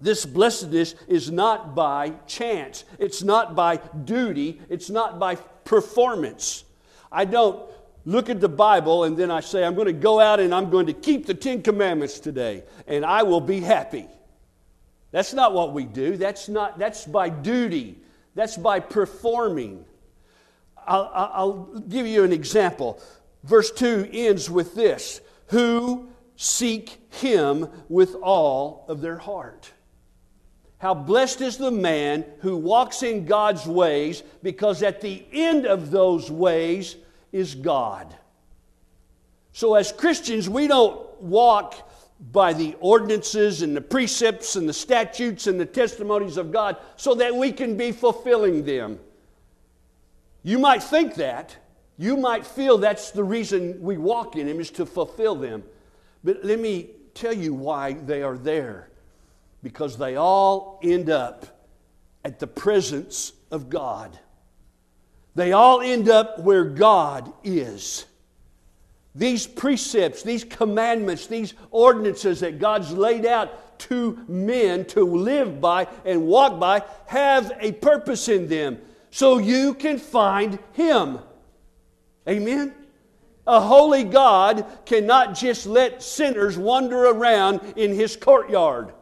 This 0.00 0.26
blessedness 0.26 0.96
is 1.06 1.30
not 1.30 1.76
by 1.76 2.10
chance, 2.26 2.84
it's 2.98 3.22
not 3.22 3.54
by 3.54 3.76
duty, 3.76 4.60
it's 4.68 4.90
not 4.90 5.20
by 5.20 5.36
performance. 5.36 6.64
I 7.10 7.24
don't 7.24 7.62
look 8.04 8.28
at 8.28 8.40
the 8.40 8.48
Bible 8.48 9.04
and 9.04 9.16
then 9.16 9.30
I 9.30 9.40
say, 9.40 9.64
I'm 9.64 9.76
going 9.76 9.86
to 9.86 9.92
go 9.92 10.18
out 10.18 10.40
and 10.40 10.52
I'm 10.52 10.70
going 10.70 10.86
to 10.86 10.92
keep 10.92 11.26
the 11.26 11.34
Ten 11.34 11.62
Commandments 11.62 12.18
today 12.18 12.64
and 12.88 13.06
I 13.06 13.22
will 13.22 13.40
be 13.40 13.60
happy. 13.60 14.08
That's 15.12 15.32
not 15.32 15.52
what 15.52 15.72
we 15.72 15.84
do. 15.84 16.16
That's, 16.16 16.48
not, 16.48 16.80
that's 16.80 17.06
by 17.06 17.28
duty, 17.28 18.00
that's 18.34 18.56
by 18.56 18.80
performing. 18.80 19.84
I'll, 20.84 21.10
I'll 21.14 21.80
give 21.88 22.08
you 22.08 22.24
an 22.24 22.32
example. 22.32 23.00
Verse 23.44 23.70
2 23.70 24.08
ends 24.12 24.50
with 24.50 24.74
this 24.74 25.20
who 25.52 26.08
seek 26.34 26.98
him 27.14 27.68
with 27.90 28.14
all 28.22 28.86
of 28.88 29.02
their 29.02 29.18
heart. 29.18 29.70
How 30.78 30.94
blessed 30.94 31.42
is 31.42 31.58
the 31.58 31.70
man 31.70 32.24
who 32.40 32.56
walks 32.56 33.02
in 33.02 33.26
God's 33.26 33.66
ways, 33.66 34.22
because 34.42 34.82
at 34.82 35.02
the 35.02 35.24
end 35.30 35.66
of 35.66 35.90
those 35.90 36.30
ways 36.30 36.96
is 37.32 37.54
God. 37.54 38.16
So, 39.52 39.74
as 39.74 39.92
Christians, 39.92 40.48
we 40.48 40.66
don't 40.68 41.06
walk 41.20 41.90
by 42.32 42.54
the 42.54 42.74
ordinances 42.80 43.60
and 43.60 43.76
the 43.76 43.82
precepts 43.82 44.56
and 44.56 44.66
the 44.66 44.72
statutes 44.72 45.46
and 45.46 45.60
the 45.60 45.66
testimonies 45.66 46.38
of 46.38 46.50
God 46.50 46.78
so 46.96 47.14
that 47.16 47.36
we 47.36 47.52
can 47.52 47.76
be 47.76 47.92
fulfilling 47.92 48.64
them. 48.64 48.98
You 50.42 50.58
might 50.58 50.82
think 50.82 51.16
that, 51.16 51.56
you 51.98 52.16
might 52.16 52.46
feel 52.46 52.78
that's 52.78 53.10
the 53.10 53.24
reason 53.24 53.80
we 53.80 53.96
walk 53.96 54.36
in 54.36 54.48
Him 54.48 54.60
is 54.60 54.70
to 54.72 54.86
fulfill 54.86 55.34
them. 55.34 55.62
But 56.24 56.44
let 56.44 56.58
me 56.58 56.90
tell 57.14 57.32
you 57.32 57.54
why 57.54 57.92
they 57.92 58.22
are 58.22 58.38
there. 58.38 58.88
Because 59.62 59.96
they 59.96 60.16
all 60.16 60.80
end 60.82 61.10
up 61.10 61.66
at 62.24 62.38
the 62.38 62.46
presence 62.46 63.32
of 63.50 63.68
God. 63.68 64.18
They 65.34 65.52
all 65.52 65.80
end 65.80 66.08
up 66.08 66.40
where 66.40 66.64
God 66.64 67.32
is. 67.42 68.06
These 69.14 69.46
precepts, 69.46 70.22
these 70.22 70.44
commandments, 70.44 71.26
these 71.26 71.54
ordinances 71.70 72.40
that 72.40 72.58
God's 72.58 72.92
laid 72.92 73.26
out 73.26 73.78
to 73.80 74.18
men 74.28 74.84
to 74.86 75.04
live 75.04 75.60
by 75.60 75.88
and 76.04 76.26
walk 76.26 76.58
by 76.58 76.82
have 77.06 77.52
a 77.60 77.72
purpose 77.72 78.28
in 78.28 78.48
them 78.48 78.78
so 79.10 79.38
you 79.38 79.74
can 79.74 79.98
find 79.98 80.58
Him. 80.72 81.18
Amen? 82.28 82.74
A 83.46 83.60
holy 83.60 84.04
God 84.04 84.64
cannot 84.86 85.34
just 85.34 85.66
let 85.66 86.02
sinners 86.02 86.56
wander 86.56 87.06
around 87.06 87.60
in 87.76 87.92
His 87.92 88.16
courtyard. 88.16 88.92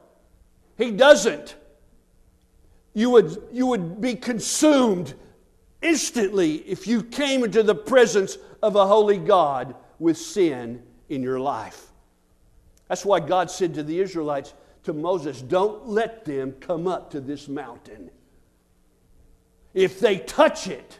He 0.78 0.90
doesn't. 0.90 1.56
You 2.94 3.10
would, 3.10 3.42
you 3.52 3.66
would 3.66 4.00
be 4.00 4.14
consumed 4.14 5.14
instantly 5.82 6.56
if 6.56 6.86
you 6.86 7.02
came 7.02 7.44
into 7.44 7.62
the 7.62 7.74
presence 7.74 8.38
of 8.62 8.76
a 8.76 8.86
holy 8.86 9.18
God 9.18 9.74
with 9.98 10.16
sin 10.16 10.82
in 11.08 11.22
your 11.22 11.38
life. 11.38 11.86
That's 12.88 13.04
why 13.04 13.20
God 13.20 13.50
said 13.50 13.74
to 13.74 13.82
the 13.82 14.00
Israelites, 14.00 14.54
to 14.84 14.92
Moses, 14.92 15.42
Don't 15.42 15.86
let 15.86 16.24
them 16.24 16.52
come 16.60 16.86
up 16.86 17.10
to 17.10 17.20
this 17.20 17.46
mountain. 17.46 18.10
If 19.74 20.00
they 20.00 20.18
touch 20.18 20.66
it, 20.66 20.98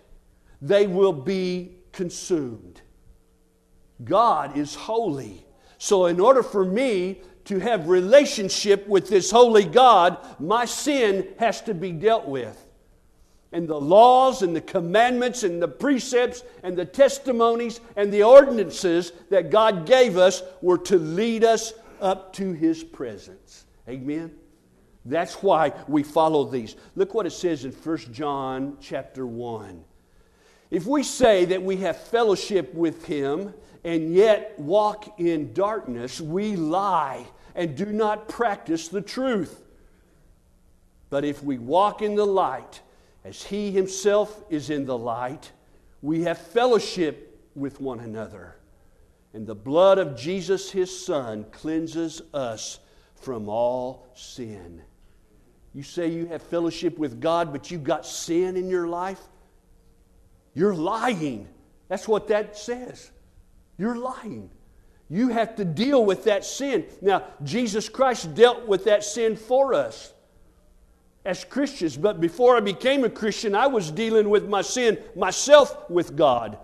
they 0.63 0.87
will 0.87 1.13
be 1.13 1.80
consumed. 1.93 2.81
God 4.05 4.57
is 4.57 4.75
holy. 4.75 5.45
So, 5.79 6.07
in 6.07 6.21
order 6.21 6.43
for 6.43 6.65
me 6.65 7.21
to 7.47 7.59
have 7.59 7.89
relationship 7.89 8.87
with 8.87 9.09
this 9.09 9.31
holy 9.31 9.65
God, 9.65 10.19
my 10.39 10.65
sin 10.65 11.27
has 11.39 11.61
to 11.63 11.75
be 11.75 11.93
dealt 11.93 12.27
with. 12.27 12.67
And 13.53 13.67
the 13.67 13.81
laws 13.81 14.43
and 14.43 14.55
the 14.55 14.61
commandments 14.61 15.43
and 15.43 15.61
the 15.61 15.69
precepts 15.69 16.45
and 16.63 16.77
the 16.77 16.85
testimonies 16.85 17.81
and 17.97 18.13
the 18.13 18.23
ordinances 18.23 19.13
that 19.31 19.51
God 19.51 19.87
gave 19.87 20.17
us 20.17 20.43
were 20.63 20.79
to 20.79 20.99
lead 20.99 21.43
us 21.43 21.73
up 22.01 22.33
to 22.35 22.53
his 22.53 22.85
presence. 22.85 23.67
Amen. 23.89 24.33
That's 25.05 25.43
why 25.43 25.73
we 25.89 26.03
follow 26.03 26.45
these. 26.45 26.77
Look 26.95 27.15
what 27.15 27.27
it 27.27 27.33
says 27.33 27.65
in 27.65 27.73
1 27.73 27.99
John 28.13 28.77
chapter 28.81 29.27
1. 29.27 29.85
If 30.71 30.87
we 30.87 31.03
say 31.03 31.45
that 31.47 31.63
we 31.63 31.79
have 31.79 31.97
fellowship 31.97 32.73
with 32.75 33.05
him 33.05 33.53
and 33.83 34.15
yet 34.15 34.55
walk 34.59 35.19
in 35.19 35.53
darkness, 35.53 36.21
we 36.21 36.55
lie 36.57 37.27
and 37.55 37.77
do 37.77 37.87
not 37.87 38.29
practice 38.29 38.89
the 38.89 39.01
truth. 39.01 39.63
But 41.09 41.25
if 41.25 41.43
we 41.43 41.59
walk 41.59 42.03
in 42.03 42.15
the 42.15 42.27
light, 42.27 42.81
as 43.25 43.43
he 43.43 43.73
himself 43.73 44.45
is 44.49 44.71
in 44.71 44.87
the 44.87 44.97
light, 44.97 45.51
we 46.03 46.23
have 46.23 46.39
fellowship 46.39 47.39
with 47.55 47.81
one 47.81 48.01
another. 48.01 48.57
And 49.33 49.47
the 49.47 49.55
blood 49.55 49.99
of 49.99 50.17
Jesus, 50.17 50.71
his 50.71 51.05
son, 51.05 51.45
cleanses 51.51 52.23
us 52.33 52.79
from 53.17 53.49
all 53.49 54.07
sin. 54.15 54.83
You 55.75 55.83
say 55.83 56.09
you 56.09 56.27
have 56.27 56.43
fellowship 56.43 56.99
with 56.99 57.21
God, 57.21 57.53
but 57.53 57.71
you've 57.71 57.85
got 57.85 58.07
sin 58.07 58.57
in 58.57 58.69
your 58.69 58.89
life? 58.89 59.21
You're 60.55 60.75
lying. 60.75 61.49
That's 61.89 62.07
what 62.07 62.29
that 62.29 62.57
says. 62.57 63.11
You're 63.79 63.97
lying. 63.97 64.51
You 65.09 65.29
have 65.29 65.57
to 65.57 65.65
deal 65.65 66.05
with 66.05 66.25
that 66.25 66.45
sin. 66.45 66.87
Now, 67.01 67.25
Jesus 67.43 67.89
Christ 67.89 68.35
dealt 68.35 68.67
with 68.67 68.85
that 68.85 69.03
sin 69.03 69.37
for 69.37 69.75
us 69.75 70.13
as 71.25 71.45
Christians, 71.45 71.97
but 71.97 72.21
before 72.21 72.57
I 72.57 72.61
became 72.61 73.05
a 73.05 73.11
Christian, 73.11 73.55
I 73.55 73.67
was 73.67 73.91
dealing 73.91 74.31
with 74.31 74.49
my 74.49 74.63
sin 74.63 74.99
myself 75.15 75.91
with 75.91 76.17
God. 76.17 76.59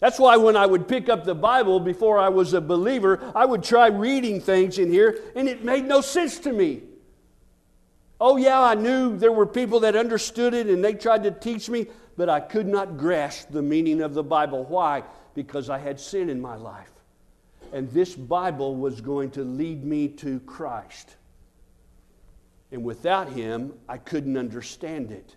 That's 0.00 0.18
why 0.18 0.36
when 0.36 0.56
I 0.56 0.66
would 0.66 0.88
pick 0.88 1.08
up 1.08 1.24
the 1.24 1.34
Bible 1.34 1.78
before 1.78 2.18
I 2.18 2.28
was 2.28 2.54
a 2.54 2.60
believer, 2.60 3.32
I 3.34 3.44
would 3.44 3.62
try 3.62 3.88
reading 3.88 4.40
things 4.40 4.78
in 4.78 4.90
here, 4.90 5.20
and 5.36 5.48
it 5.48 5.64
made 5.64 5.84
no 5.84 6.00
sense 6.00 6.38
to 6.40 6.52
me. 6.52 6.82
Oh, 8.20 8.36
yeah, 8.36 8.60
I 8.60 8.74
knew 8.74 9.16
there 9.16 9.32
were 9.32 9.46
people 9.46 9.80
that 9.80 9.96
understood 9.96 10.54
it 10.54 10.68
and 10.68 10.82
they 10.82 10.94
tried 10.94 11.24
to 11.24 11.30
teach 11.32 11.68
me, 11.68 11.88
but 12.16 12.28
I 12.28 12.40
could 12.40 12.66
not 12.66 12.96
grasp 12.96 13.48
the 13.50 13.62
meaning 13.62 14.00
of 14.02 14.14
the 14.14 14.22
Bible. 14.22 14.64
Why? 14.64 15.02
Because 15.34 15.70
I 15.70 15.78
had 15.78 15.98
sin 15.98 16.28
in 16.28 16.40
my 16.40 16.56
life. 16.56 16.90
And 17.72 17.90
this 17.90 18.14
Bible 18.14 18.76
was 18.76 19.00
going 19.00 19.30
to 19.32 19.44
lead 19.44 19.84
me 19.84 20.08
to 20.08 20.40
Christ. 20.40 21.16
And 22.70 22.84
without 22.84 23.30
Him, 23.30 23.74
I 23.88 23.98
couldn't 23.98 24.36
understand 24.36 25.10
it. 25.10 25.36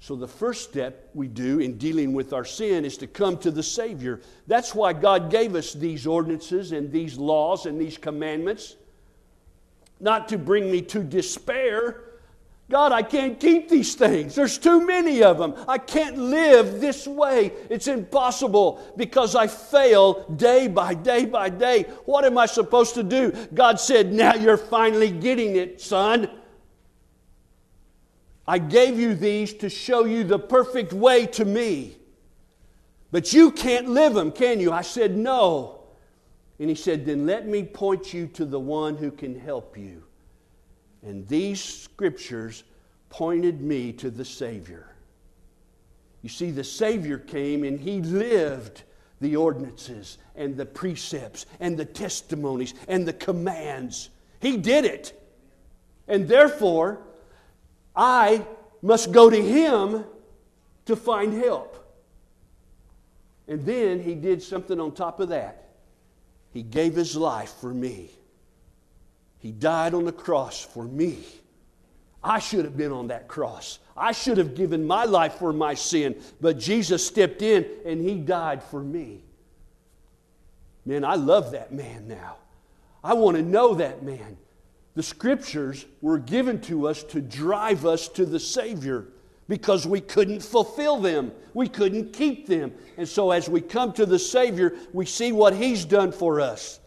So, 0.00 0.14
the 0.14 0.28
first 0.28 0.70
step 0.70 1.10
we 1.12 1.26
do 1.26 1.58
in 1.58 1.76
dealing 1.76 2.12
with 2.12 2.32
our 2.32 2.44
sin 2.44 2.84
is 2.84 2.96
to 2.98 3.08
come 3.08 3.36
to 3.38 3.50
the 3.50 3.64
Savior. 3.64 4.20
That's 4.46 4.74
why 4.74 4.92
God 4.92 5.30
gave 5.30 5.56
us 5.56 5.72
these 5.72 6.06
ordinances 6.06 6.70
and 6.70 6.92
these 6.92 7.18
laws 7.18 7.66
and 7.66 7.80
these 7.80 7.98
commandments. 7.98 8.76
Not 9.98 10.28
to 10.28 10.38
bring 10.38 10.70
me 10.70 10.82
to 10.82 11.02
despair. 11.02 12.07
God, 12.70 12.92
I 12.92 13.02
can't 13.02 13.40
keep 13.40 13.70
these 13.70 13.94
things. 13.94 14.34
There's 14.34 14.58
too 14.58 14.86
many 14.86 15.22
of 15.22 15.38
them. 15.38 15.54
I 15.66 15.78
can't 15.78 16.18
live 16.18 16.82
this 16.82 17.06
way. 17.06 17.52
It's 17.70 17.88
impossible 17.88 18.92
because 18.94 19.34
I 19.34 19.46
fail 19.46 20.28
day 20.36 20.68
by 20.68 20.92
day 20.92 21.24
by 21.24 21.48
day. 21.48 21.84
What 22.04 22.26
am 22.26 22.36
I 22.36 22.44
supposed 22.44 22.94
to 22.96 23.02
do? 23.02 23.32
God 23.54 23.80
said, 23.80 24.12
Now 24.12 24.34
you're 24.34 24.58
finally 24.58 25.10
getting 25.10 25.56
it, 25.56 25.80
son. 25.80 26.30
I 28.46 28.58
gave 28.58 28.98
you 28.98 29.14
these 29.14 29.54
to 29.54 29.70
show 29.70 30.04
you 30.04 30.24
the 30.24 30.38
perfect 30.38 30.92
way 30.92 31.26
to 31.26 31.46
me. 31.46 31.96
But 33.10 33.32
you 33.32 33.50
can't 33.50 33.88
live 33.88 34.12
them, 34.12 34.30
can 34.30 34.60
you? 34.60 34.72
I 34.72 34.82
said, 34.82 35.16
No. 35.16 35.84
And 36.58 36.68
he 36.68 36.74
said, 36.74 37.06
Then 37.06 37.24
let 37.24 37.48
me 37.48 37.62
point 37.62 38.12
you 38.12 38.26
to 38.26 38.44
the 38.44 38.60
one 38.60 38.98
who 38.98 39.10
can 39.10 39.40
help 39.40 39.78
you. 39.78 40.02
And 41.08 41.26
these 41.26 41.64
scriptures 41.64 42.64
pointed 43.08 43.62
me 43.62 43.94
to 43.94 44.10
the 44.10 44.26
Savior. 44.26 44.94
You 46.20 46.28
see, 46.28 46.50
the 46.50 46.62
Savior 46.62 47.16
came 47.16 47.64
and 47.64 47.80
he 47.80 48.02
lived 48.02 48.82
the 49.18 49.36
ordinances 49.36 50.18
and 50.36 50.54
the 50.54 50.66
precepts 50.66 51.46
and 51.60 51.78
the 51.78 51.86
testimonies 51.86 52.74
and 52.88 53.08
the 53.08 53.14
commands. 53.14 54.10
He 54.40 54.58
did 54.58 54.84
it. 54.84 55.18
And 56.08 56.28
therefore, 56.28 57.00
I 57.96 58.44
must 58.82 59.10
go 59.10 59.30
to 59.30 59.42
him 59.42 60.04
to 60.84 60.94
find 60.94 61.32
help. 61.32 61.74
And 63.48 63.64
then 63.64 64.02
he 64.02 64.14
did 64.14 64.42
something 64.42 64.78
on 64.78 64.92
top 64.92 65.20
of 65.20 65.30
that. 65.30 65.70
He 66.52 66.62
gave 66.62 66.94
his 66.94 67.16
life 67.16 67.54
for 67.62 67.72
me. 67.72 68.10
He 69.38 69.52
died 69.52 69.94
on 69.94 70.04
the 70.04 70.12
cross 70.12 70.60
for 70.64 70.84
me. 70.84 71.18
I 72.22 72.38
should 72.40 72.64
have 72.64 72.76
been 72.76 72.92
on 72.92 73.08
that 73.08 73.28
cross. 73.28 73.78
I 73.96 74.12
should 74.12 74.38
have 74.38 74.54
given 74.54 74.86
my 74.86 75.04
life 75.04 75.34
for 75.34 75.52
my 75.52 75.74
sin, 75.74 76.20
but 76.40 76.58
Jesus 76.58 77.06
stepped 77.06 77.42
in 77.42 77.66
and 77.84 78.00
he 78.00 78.16
died 78.16 78.62
for 78.62 78.82
me. 78.82 79.22
Man, 80.84 81.04
I 81.04 81.14
love 81.14 81.52
that 81.52 81.72
man 81.72 82.08
now. 82.08 82.36
I 83.04 83.14
want 83.14 83.36
to 83.36 83.42
know 83.42 83.74
that 83.74 84.02
man. 84.02 84.36
The 84.94 85.02
scriptures 85.02 85.86
were 86.00 86.18
given 86.18 86.60
to 86.62 86.88
us 86.88 87.04
to 87.04 87.20
drive 87.20 87.86
us 87.86 88.08
to 88.08 88.26
the 88.26 88.40
Savior 88.40 89.06
because 89.48 89.86
we 89.86 90.00
couldn't 90.00 90.42
fulfill 90.42 90.98
them. 90.98 91.32
We 91.54 91.68
couldn't 91.68 92.12
keep 92.12 92.46
them. 92.46 92.72
And 92.96 93.08
so 93.08 93.30
as 93.30 93.48
we 93.48 93.60
come 93.60 93.92
to 93.94 94.06
the 94.06 94.18
Savior, 94.18 94.74
we 94.92 95.06
see 95.06 95.30
what 95.30 95.54
He's 95.54 95.84
done 95.84 96.10
for 96.10 96.40
us. 96.40 96.80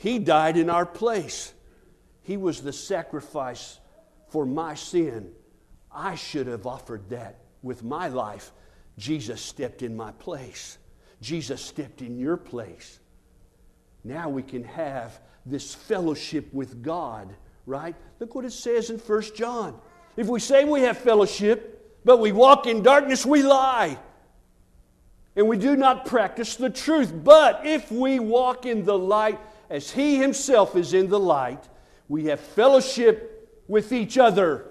He 0.00 0.18
died 0.18 0.56
in 0.56 0.70
our 0.70 0.86
place, 0.86 1.52
He 2.22 2.38
was 2.38 2.62
the 2.62 2.72
sacrifice 2.72 3.78
for 4.30 4.46
my 4.46 4.74
sin. 4.74 5.30
I 5.92 6.14
should 6.14 6.46
have 6.46 6.66
offered 6.66 7.10
that 7.10 7.40
with 7.62 7.82
my 7.82 8.08
life. 8.08 8.50
Jesus 8.96 9.42
stepped 9.42 9.82
in 9.82 9.94
my 9.94 10.12
place. 10.12 10.78
Jesus 11.20 11.60
stepped 11.60 12.00
in 12.00 12.18
your 12.18 12.38
place. 12.38 12.98
Now 14.02 14.30
we 14.30 14.42
can 14.42 14.64
have 14.64 15.20
this 15.44 15.74
fellowship 15.74 16.48
with 16.54 16.82
God, 16.82 17.34
right? 17.66 17.94
Look 18.20 18.34
what 18.34 18.46
it 18.46 18.52
says 18.52 18.88
in 18.88 18.98
1 18.98 19.22
John. 19.34 19.78
If 20.16 20.28
we 20.28 20.40
say 20.40 20.64
we 20.64 20.80
have 20.82 20.96
fellowship, 20.96 22.00
but 22.06 22.20
we 22.20 22.32
walk 22.32 22.66
in 22.66 22.82
darkness, 22.82 23.26
we 23.26 23.42
lie. 23.42 23.98
And 25.36 25.46
we 25.46 25.58
do 25.58 25.76
not 25.76 26.06
practice 26.06 26.56
the 26.56 26.70
truth. 26.70 27.12
But 27.12 27.66
if 27.66 27.92
we 27.92 28.18
walk 28.18 28.64
in 28.64 28.84
the 28.84 28.96
light 28.96 29.38
as 29.70 29.92
He 29.92 30.16
Himself 30.18 30.76
is 30.76 30.92
in 30.92 31.08
the 31.08 31.18
light, 31.18 31.68
we 32.08 32.26
have 32.26 32.40
fellowship 32.40 33.62
with 33.68 33.92
each 33.92 34.18
other. 34.18 34.66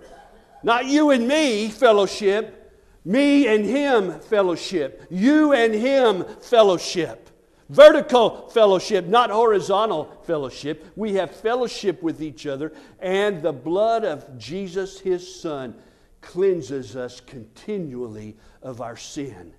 Not 0.61 0.85
you 0.85 1.09
and 1.11 1.27
me 1.27 1.69
fellowship, 1.69 2.73
me 3.05 3.47
and 3.47 3.65
Him 3.65 4.19
fellowship, 4.19 5.05
you 5.09 5.53
and 5.53 5.73
Him 5.73 6.25
fellowship. 6.41 7.29
Vertical 7.69 8.49
fellowship, 8.49 9.05
not 9.05 9.29
horizontal 9.29 10.05
fellowship. 10.23 10.85
We 10.95 11.13
have 11.13 11.29
fellowship 11.31 12.01
with 12.01 12.21
each 12.21 12.47
other, 12.47 12.73
and 12.99 13.43
the 13.43 13.53
blood 13.53 14.03
of 14.03 14.37
Jesus, 14.39 14.99
his 14.99 15.39
Son, 15.39 15.75
cleanses 16.21 16.95
us 16.95 17.21
continually 17.21 18.35
of 18.63 18.81
our 18.81 18.97
sin. 18.97 19.53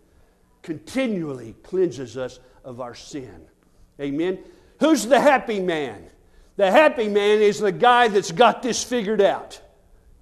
Continually 0.62 1.54
cleanses 1.62 2.16
us 2.16 2.40
of 2.64 2.80
our 2.80 2.96
sin. 2.96 3.46
Amen. 4.00 4.40
Who's 4.80 5.06
the 5.06 5.20
happy 5.20 5.60
man? 5.60 6.04
The 6.56 6.70
happy 6.70 7.08
man 7.08 7.40
is 7.40 7.60
the 7.60 7.72
guy 7.72 8.08
that's 8.08 8.32
got 8.32 8.62
this 8.62 8.82
figured 8.82 9.20
out. 9.20 9.60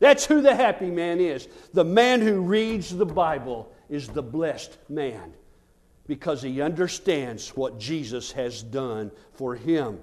That's 0.00 0.26
who 0.26 0.40
the 0.42 0.54
happy 0.54 0.90
man 0.90 1.20
is. 1.20 1.48
The 1.72 1.84
man 1.84 2.20
who 2.20 2.42
reads 2.42 2.94
the 2.94 3.06
Bible 3.06 3.72
is 3.88 4.08
the 4.08 4.22
blessed 4.22 4.76
man 4.88 5.32
because 6.06 6.42
he 6.42 6.60
understands 6.60 7.50
what 7.56 7.78
Jesus 7.78 8.32
has 8.32 8.62
done 8.62 9.10
for 9.34 9.54
him. 9.54 9.98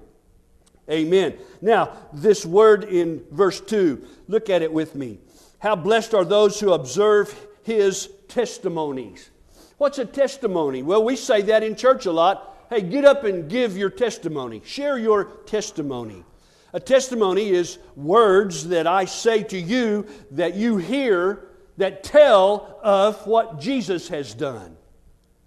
Amen. 0.90 1.34
Now, 1.60 1.96
this 2.12 2.46
word 2.46 2.84
in 2.84 3.24
verse 3.30 3.60
2, 3.60 4.06
look 4.28 4.50
at 4.50 4.62
it 4.62 4.72
with 4.72 4.94
me. 4.94 5.18
How 5.58 5.74
blessed 5.74 6.14
are 6.14 6.24
those 6.24 6.60
who 6.60 6.72
observe 6.72 7.34
his 7.64 8.08
testimonies. 8.28 9.30
What's 9.78 9.98
a 9.98 10.04
testimony? 10.04 10.82
Well, 10.82 11.02
we 11.02 11.16
say 11.16 11.42
that 11.42 11.62
in 11.62 11.74
church 11.74 12.06
a 12.06 12.12
lot. 12.12 12.55
Hey, 12.68 12.82
get 12.82 13.04
up 13.04 13.24
and 13.24 13.48
give 13.48 13.76
your 13.76 13.90
testimony. 13.90 14.60
Share 14.64 14.98
your 14.98 15.24
testimony. 15.46 16.24
A 16.72 16.80
testimony 16.80 17.50
is 17.50 17.78
words 17.94 18.68
that 18.68 18.86
I 18.86 19.04
say 19.04 19.42
to 19.44 19.58
you 19.58 20.06
that 20.32 20.54
you 20.54 20.76
hear 20.76 21.48
that 21.76 22.02
tell 22.02 22.80
of 22.82 23.26
what 23.26 23.60
Jesus 23.60 24.08
has 24.08 24.34
done 24.34 24.76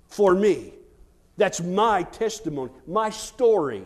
for 0.07 0.33
me. 0.33 0.73
That's 1.37 1.61
my 1.61 2.03
testimony, 2.03 2.71
my 2.87 3.09
story. 3.09 3.83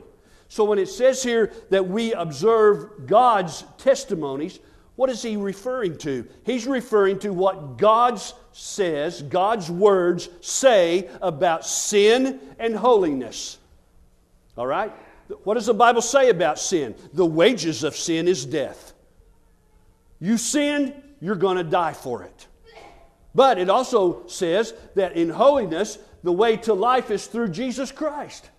So 0.47 0.63
when 0.63 0.79
it 0.79 0.87
says 0.87 1.23
here 1.23 1.51
that 1.69 1.87
we 1.87 2.13
observe 2.13 3.07
God's 3.07 3.63
testimonies, 3.77 4.59
what 4.95 5.09
is 5.09 5.21
he 5.21 5.37
referring 5.37 5.97
to? 5.99 6.27
He's 6.45 6.67
referring 6.67 7.19
to 7.19 7.33
what 7.33 7.77
God 7.77 8.21
says, 8.51 9.21
God's 9.23 9.69
words 9.69 10.29
say 10.41 11.09
about 11.21 11.65
sin 11.65 12.39
and 12.59 12.75
holiness. 12.75 13.57
All 14.55 14.67
right? 14.67 14.93
What 15.43 15.55
does 15.55 15.65
the 15.65 15.73
Bible 15.73 16.01
say 16.01 16.29
about 16.29 16.59
sin? 16.59 16.95
The 17.13 17.25
wages 17.25 17.83
of 17.83 17.95
sin 17.95 18.27
is 18.27 18.45
death. 18.45 18.93
You 20.19 20.37
sin, 20.37 20.93
you're 21.19 21.35
going 21.35 21.57
to 21.57 21.63
die 21.63 21.93
for 21.93 22.23
it. 22.23 22.47
But 23.35 23.57
it 23.57 23.69
also 23.69 24.27
says 24.27 24.73
that 24.93 25.17
in 25.17 25.29
holiness, 25.29 25.97
the 26.21 26.31
way 26.31 26.57
to 26.57 26.73
life 26.75 27.09
is 27.09 27.25
through 27.25 27.49
Jesus 27.49 27.91
Christ. 27.91 28.49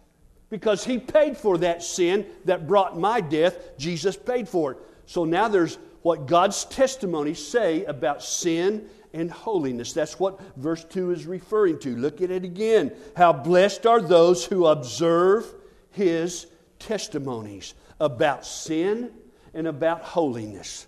Because 0.50 0.84
he 0.84 0.98
paid 0.98 1.36
for 1.36 1.58
that 1.58 1.82
sin 1.82 2.26
that 2.44 2.66
brought 2.66 2.98
my 2.98 3.20
death, 3.20 3.78
Jesus 3.78 4.16
paid 4.16 4.48
for 4.48 4.72
it. 4.72 4.78
So 5.06 5.24
now 5.24 5.48
there's 5.48 5.78
what 6.04 6.26
God's 6.26 6.66
testimonies 6.66 7.42
say 7.44 7.82
about 7.86 8.22
sin 8.22 8.90
and 9.14 9.30
holiness. 9.30 9.94
That's 9.94 10.20
what 10.20 10.38
verse 10.54 10.84
2 10.84 11.12
is 11.12 11.26
referring 11.26 11.78
to. 11.78 11.96
Look 11.96 12.20
at 12.20 12.30
it 12.30 12.44
again. 12.44 12.92
How 13.16 13.32
blessed 13.32 13.86
are 13.86 14.02
those 14.02 14.44
who 14.44 14.66
observe 14.66 15.50
his 15.92 16.46
testimonies 16.78 17.72
about 17.98 18.44
sin 18.44 19.12
and 19.54 19.66
about 19.66 20.02
holiness, 20.02 20.86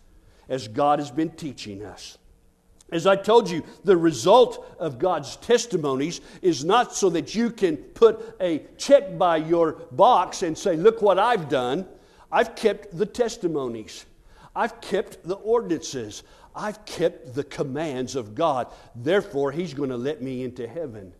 as 0.50 0.68
God 0.68 0.98
has 0.98 1.10
been 1.10 1.30
teaching 1.30 1.82
us. 1.82 2.18
As 2.92 3.06
I 3.06 3.16
told 3.16 3.48
you, 3.48 3.64
the 3.84 3.96
result 3.96 4.76
of 4.78 4.98
God's 4.98 5.36
testimonies 5.36 6.20
is 6.42 6.62
not 6.62 6.94
so 6.94 7.08
that 7.08 7.34
you 7.34 7.48
can 7.48 7.78
put 7.78 8.36
a 8.38 8.66
check 8.76 9.16
by 9.16 9.38
your 9.38 9.72
box 9.92 10.42
and 10.42 10.58
say, 10.58 10.76
Look 10.76 11.00
what 11.00 11.18
I've 11.18 11.48
done. 11.48 11.86
I've 12.30 12.54
kept 12.54 12.94
the 12.94 13.06
testimonies, 13.06 14.04
I've 14.56 14.80
kept 14.80 15.22
the 15.22 15.34
ordinances, 15.36 16.22
I've 16.54 16.84
kept 16.86 17.34
the 17.34 17.44
commands 17.44 18.16
of 18.16 18.34
God. 18.34 18.68
Therefore, 18.94 19.52
He's 19.52 19.74
going 19.74 19.90
to 19.90 19.96
let 19.96 20.22
me 20.22 20.42
into 20.42 20.66
heaven. 20.66 21.12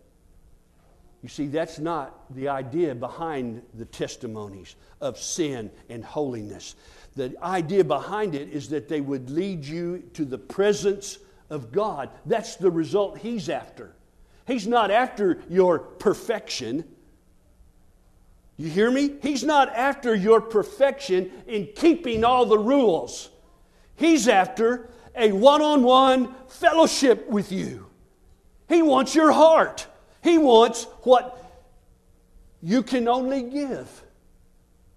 You 1.22 1.28
see, 1.28 1.46
that's 1.46 1.78
not 1.78 2.34
the 2.34 2.48
idea 2.48 2.94
behind 2.94 3.62
the 3.74 3.84
testimonies 3.84 4.76
of 5.00 5.18
sin 5.18 5.70
and 5.88 6.04
holiness. 6.04 6.76
The 7.14 7.34
idea 7.42 7.84
behind 7.84 8.34
it 8.34 8.48
is 8.50 8.68
that 8.70 8.88
they 8.88 9.00
would 9.00 9.28
lead 9.30 9.64
you 9.64 10.04
to 10.14 10.24
the 10.24 10.38
presence 10.38 11.18
of 11.50 11.72
God. 11.72 12.10
That's 12.24 12.56
the 12.56 12.70
result 12.70 13.18
He's 13.18 13.48
after. 13.48 13.94
He's 14.46 14.66
not 14.66 14.90
after 14.90 15.42
your 15.48 15.78
perfection. 15.78 16.84
You 18.56 18.70
hear 18.70 18.90
me? 18.90 19.14
He's 19.22 19.44
not 19.44 19.74
after 19.74 20.14
your 20.14 20.40
perfection 20.40 21.30
in 21.46 21.68
keeping 21.74 22.24
all 22.24 22.46
the 22.46 22.58
rules. 22.58 23.30
He's 23.96 24.28
after 24.28 24.88
a 25.14 25.32
one 25.32 25.62
on 25.62 25.82
one 25.82 26.34
fellowship 26.48 27.28
with 27.28 27.52
you. 27.52 27.86
He 28.68 28.82
wants 28.82 29.14
your 29.14 29.32
heart. 29.32 29.86
He 30.22 30.38
wants 30.38 30.84
what 31.02 31.42
you 32.62 32.82
can 32.82 33.08
only 33.08 33.42
give. 33.42 34.02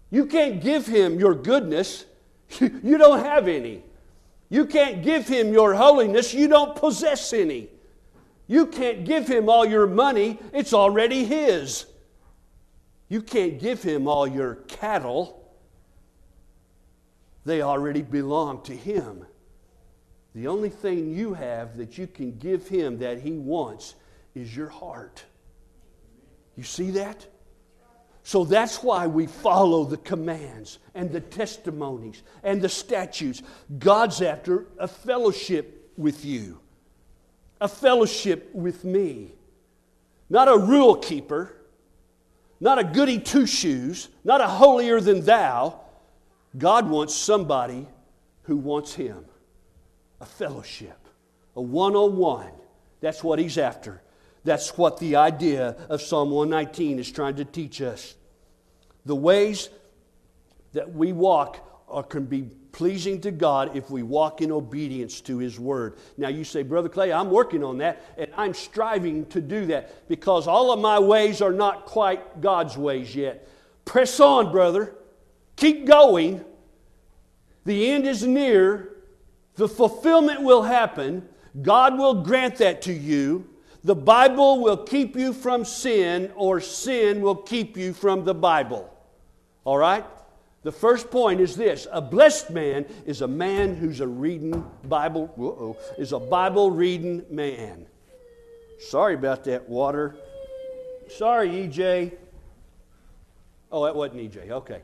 You 0.10 0.26
can't 0.26 0.62
give 0.62 0.88
Him 0.88 1.20
your 1.20 1.36
goodness, 1.36 2.06
you 2.60 2.98
don't 2.98 3.24
have 3.24 3.48
any. 3.48 3.84
You 4.50 4.66
can't 4.66 5.04
give 5.04 5.28
him 5.28 5.54
your 5.54 5.76
holiness, 5.76 6.34
you 6.34 6.48
don't 6.48 6.76
possess 6.76 7.34
any. 7.34 7.70
You 8.48 8.66
can't 8.66 9.06
give 9.06 9.28
him 9.28 9.48
all 9.48 9.64
your 9.64 9.86
money, 9.86 10.40
it's 10.52 10.74
already 10.74 11.24
his. 11.24 11.86
You 13.10 13.24
can't 13.24 13.60
give 13.60 13.82
him 13.82 14.08
all 14.08 14.28
your 14.28 14.56
cattle, 14.68 15.36
they 17.44 17.62
already 17.62 18.04
belong 18.04 18.62
to 18.64 18.76
him. 18.76 19.26
The 20.36 20.48
only 20.48 20.70
thing 20.70 21.16
you 21.16 21.34
have 21.34 21.78
that 21.78 21.98
you 21.98 22.06
can 22.06 22.38
give 22.38 22.68
him 22.68 23.00
that 23.00 23.20
he 23.20 23.32
wants 23.32 23.96
is 24.36 24.56
your 24.56 24.70
heart. 24.70 25.24
You 26.56 26.64
see 26.64 26.92
that? 26.92 27.26
So 28.22 28.44
that's 28.44 28.84
why 28.84 29.08
we 29.08 29.26
follow 29.26 29.86
the 29.86 29.98
commands 29.98 30.78
and 30.94 31.12
the 31.12 31.22
testimonies 31.22 32.22
and 32.44 32.62
the 32.62 32.70
statutes. 32.70 33.42
God's 33.80 34.22
after 34.22 34.68
a 34.78 34.88
fellowship 34.88 35.92
with 35.98 36.24
you, 36.24 36.60
a 37.60 37.68
fellowship 37.68 38.54
with 38.54 38.84
me. 38.84 39.34
Not 40.30 40.48
a 40.48 40.58
rule 40.58 40.96
keeper, 40.96 41.56
not 42.60 42.80
a 42.80 42.84
goody 42.84 43.20
two 43.20 43.46
shoes, 43.46 44.10
not 44.24 44.42
a 44.42 44.48
holier 44.48 45.00
than 45.00 45.22
thou. 45.22 45.80
God 46.58 46.90
wants 46.90 47.16
somebody 47.16 47.88
who 48.44 48.58
wants 48.58 48.94
Him, 48.94 49.26
a 50.20 50.26
fellowship, 50.26 50.98
a 51.56 51.62
one 51.62 51.96
on 51.96 52.18
one. 52.18 52.52
That's 53.02 53.24
what 53.24 53.40
He's 53.40 53.58
after. 53.58 54.02
That's 54.44 54.78
what 54.78 54.98
the 55.00 55.16
idea 55.16 55.76
of 55.90 56.02
Psalm 56.02 56.32
119 56.32 57.00
is 57.00 57.12
trying 57.12 57.36
to 57.36 57.46
teach 57.46 57.82
us. 57.82 58.16
The 59.06 59.16
ways 59.16 59.70
that 60.74 60.94
we 60.94 61.14
walk 61.14 61.66
are, 61.88 62.04
can 62.04 62.26
be 62.26 62.50
pleasing 62.72 63.22
to 63.22 63.32
God 63.32 63.76
if 63.76 63.90
we 63.90 64.04
walk 64.04 64.42
in 64.42 64.52
obedience 64.52 65.22
to 65.22 65.38
His 65.38 65.60
Word. 65.60 65.98
Now, 66.18 66.30
you 66.30 66.44
say, 66.44 66.64
Brother 66.64 66.90
Clay, 66.90 67.12
I'm 67.12 67.30
working 67.30 67.64
on 67.64 67.78
that, 67.80 68.02
and 68.18 68.32
I'm 68.38 68.54
striving 68.54 69.26
to 69.28 69.42
do 69.42 69.66
that 69.68 70.08
because 70.08 70.48
all 70.48 70.72
of 70.72 70.80
my 70.80 71.00
ways 71.00 71.42
are 71.42 71.52
not 71.52 71.86
quite 71.86 72.42
God's 72.42 72.78
ways 72.78 73.16
yet. 73.16 73.48
Press 73.86 74.20
on, 74.20 74.52
brother. 74.52 74.96
Keep 75.56 75.86
going. 75.86 76.44
The 77.66 77.92
end 77.92 78.06
is 78.06 78.26
near. 78.26 78.98
The 79.56 79.68
fulfillment 79.68 80.42
will 80.42 80.64
happen. 80.64 81.28
God 81.62 81.98
will 81.98 82.24
grant 82.24 82.58
that 82.58 82.82
to 82.84 82.94
you. 82.94 83.50
The 83.84 83.96
Bible 83.96 84.62
will 84.62 84.78
keep 84.78 85.16
you 85.16 85.34
from 85.34 85.66
sin, 85.66 86.32
or 86.36 86.60
sin 86.62 87.22
will 87.22 87.36
keep 87.36 87.78
you 87.78 87.94
from 87.94 88.26
the 88.26 88.36
Bible. 88.36 88.94
All 89.64 89.78
right? 89.78 90.06
The 90.64 90.72
first 90.72 91.10
point 91.10 91.40
is 91.40 91.56
this 91.56 91.88
a 91.92 92.02
blessed 92.02 92.50
man 92.50 92.86
is 93.06 93.22
a 93.22 93.28
man 93.28 93.76
who's 93.76 94.02
a 94.02 94.08
reading 94.08 94.66
Bible, 94.84 95.78
is 95.98 96.12
a 96.12 96.20
Bible 96.20 96.70
reading 96.70 97.26
man. 97.30 97.86
Sorry 98.80 99.14
about 99.14 99.46
that, 99.46 99.70
water. 99.70 100.16
Sorry, 101.10 101.50
EJ. 101.50 102.18
Oh, 103.72 103.86
that 103.86 103.96
wasn't 103.96 104.32
EJ. 104.32 104.50
Okay. 104.50 104.82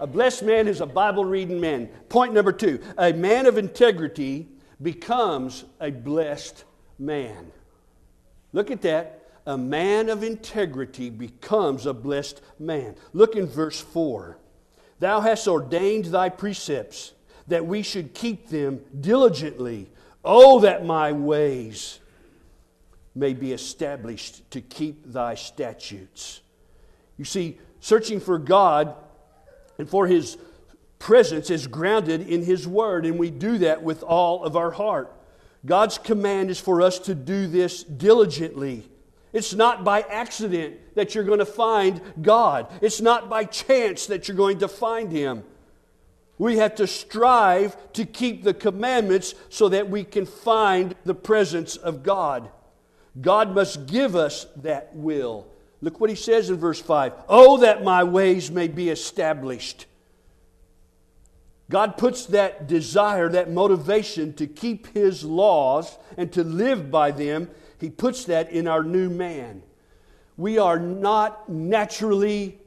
A 0.00 0.06
blessed 0.06 0.42
man 0.42 0.68
is 0.68 0.80
a 0.80 0.86
Bible 0.86 1.24
reading 1.24 1.60
man. 1.60 1.86
Point 2.08 2.34
number 2.34 2.52
two 2.52 2.80
a 2.98 3.12
man 3.12 3.46
of 3.46 3.56
integrity 3.56 4.48
becomes 4.82 5.64
a 5.80 5.90
blessed 5.90 6.64
man. 6.98 7.52
Look 8.52 8.70
at 8.70 8.82
that. 8.82 9.22
A 9.46 9.56
man 9.56 10.08
of 10.08 10.24
integrity 10.24 11.08
becomes 11.08 11.86
a 11.86 11.94
blessed 11.94 12.40
man. 12.58 12.96
Look 13.12 13.36
in 13.36 13.46
verse 13.46 13.80
4. 13.80 14.36
Thou 14.98 15.20
hast 15.20 15.46
ordained 15.46 16.06
thy 16.06 16.28
precepts 16.28 17.12
that 17.48 17.66
we 17.66 17.82
should 17.82 18.14
keep 18.14 18.48
them 18.48 18.80
diligently. 19.00 19.90
Oh, 20.24 20.60
that 20.60 20.84
my 20.84 21.12
ways 21.12 22.00
may 23.14 23.32
be 23.32 23.52
established 23.52 24.50
to 24.50 24.60
keep 24.60 25.12
thy 25.12 25.34
statutes. 25.34 26.40
You 27.16 27.24
see, 27.24 27.58
searching 27.80 28.20
for 28.20 28.38
God 28.38 28.94
and 29.78 29.88
for 29.88 30.06
his 30.06 30.36
presence 30.98 31.50
is 31.50 31.66
grounded 31.66 32.28
in 32.28 32.42
his 32.42 32.66
word, 32.66 33.06
and 33.06 33.18
we 33.18 33.30
do 33.30 33.58
that 33.58 33.82
with 33.82 34.02
all 34.02 34.44
of 34.44 34.56
our 34.56 34.70
heart. 34.70 35.12
God's 35.64 35.98
command 35.98 36.50
is 36.50 36.60
for 36.60 36.82
us 36.82 36.98
to 37.00 37.14
do 37.14 37.46
this 37.46 37.82
diligently. 37.82 38.88
It's 39.36 39.52
not 39.52 39.84
by 39.84 40.00
accident 40.00 40.76
that 40.94 41.14
you're 41.14 41.22
going 41.22 41.40
to 41.40 41.44
find 41.44 42.00
God. 42.22 42.72
It's 42.80 43.02
not 43.02 43.28
by 43.28 43.44
chance 43.44 44.06
that 44.06 44.26
you're 44.26 44.36
going 44.36 44.60
to 44.60 44.68
find 44.68 45.12
Him. 45.12 45.44
We 46.38 46.56
have 46.56 46.76
to 46.76 46.86
strive 46.86 47.76
to 47.92 48.06
keep 48.06 48.44
the 48.44 48.54
commandments 48.54 49.34
so 49.50 49.68
that 49.68 49.90
we 49.90 50.04
can 50.04 50.24
find 50.24 50.94
the 51.04 51.14
presence 51.14 51.76
of 51.76 52.02
God. 52.02 52.48
God 53.20 53.54
must 53.54 53.86
give 53.86 54.16
us 54.16 54.46
that 54.56 54.96
will. 54.96 55.46
Look 55.82 56.00
what 56.00 56.08
he 56.08 56.16
says 56.16 56.48
in 56.48 56.56
verse 56.56 56.80
5 56.80 57.12
Oh, 57.28 57.58
that 57.58 57.84
my 57.84 58.04
ways 58.04 58.50
may 58.50 58.68
be 58.68 58.88
established. 58.88 59.84
God 61.68 61.98
puts 61.98 62.24
that 62.26 62.68
desire, 62.68 63.28
that 63.28 63.50
motivation 63.50 64.32
to 64.34 64.46
keep 64.46 64.94
his 64.94 65.24
laws 65.24 65.98
and 66.16 66.32
to 66.32 66.42
live 66.42 66.90
by 66.90 67.10
them, 67.10 67.50
he 67.80 67.90
puts 67.90 68.24
that 68.26 68.50
in 68.50 68.68
our 68.68 68.82
new 68.82 69.10
man. 69.10 69.62
We 70.36 70.58
are 70.58 70.78
not 70.78 71.48
naturally 71.48 72.58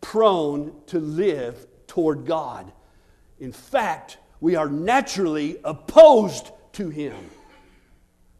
prone 0.00 0.72
to 0.86 0.98
live 0.98 1.66
toward 1.86 2.26
God. 2.26 2.72
In 3.40 3.52
fact, 3.52 4.18
we 4.40 4.56
are 4.56 4.68
naturally 4.68 5.58
opposed 5.64 6.50
to 6.72 6.88
Him. 6.88 7.16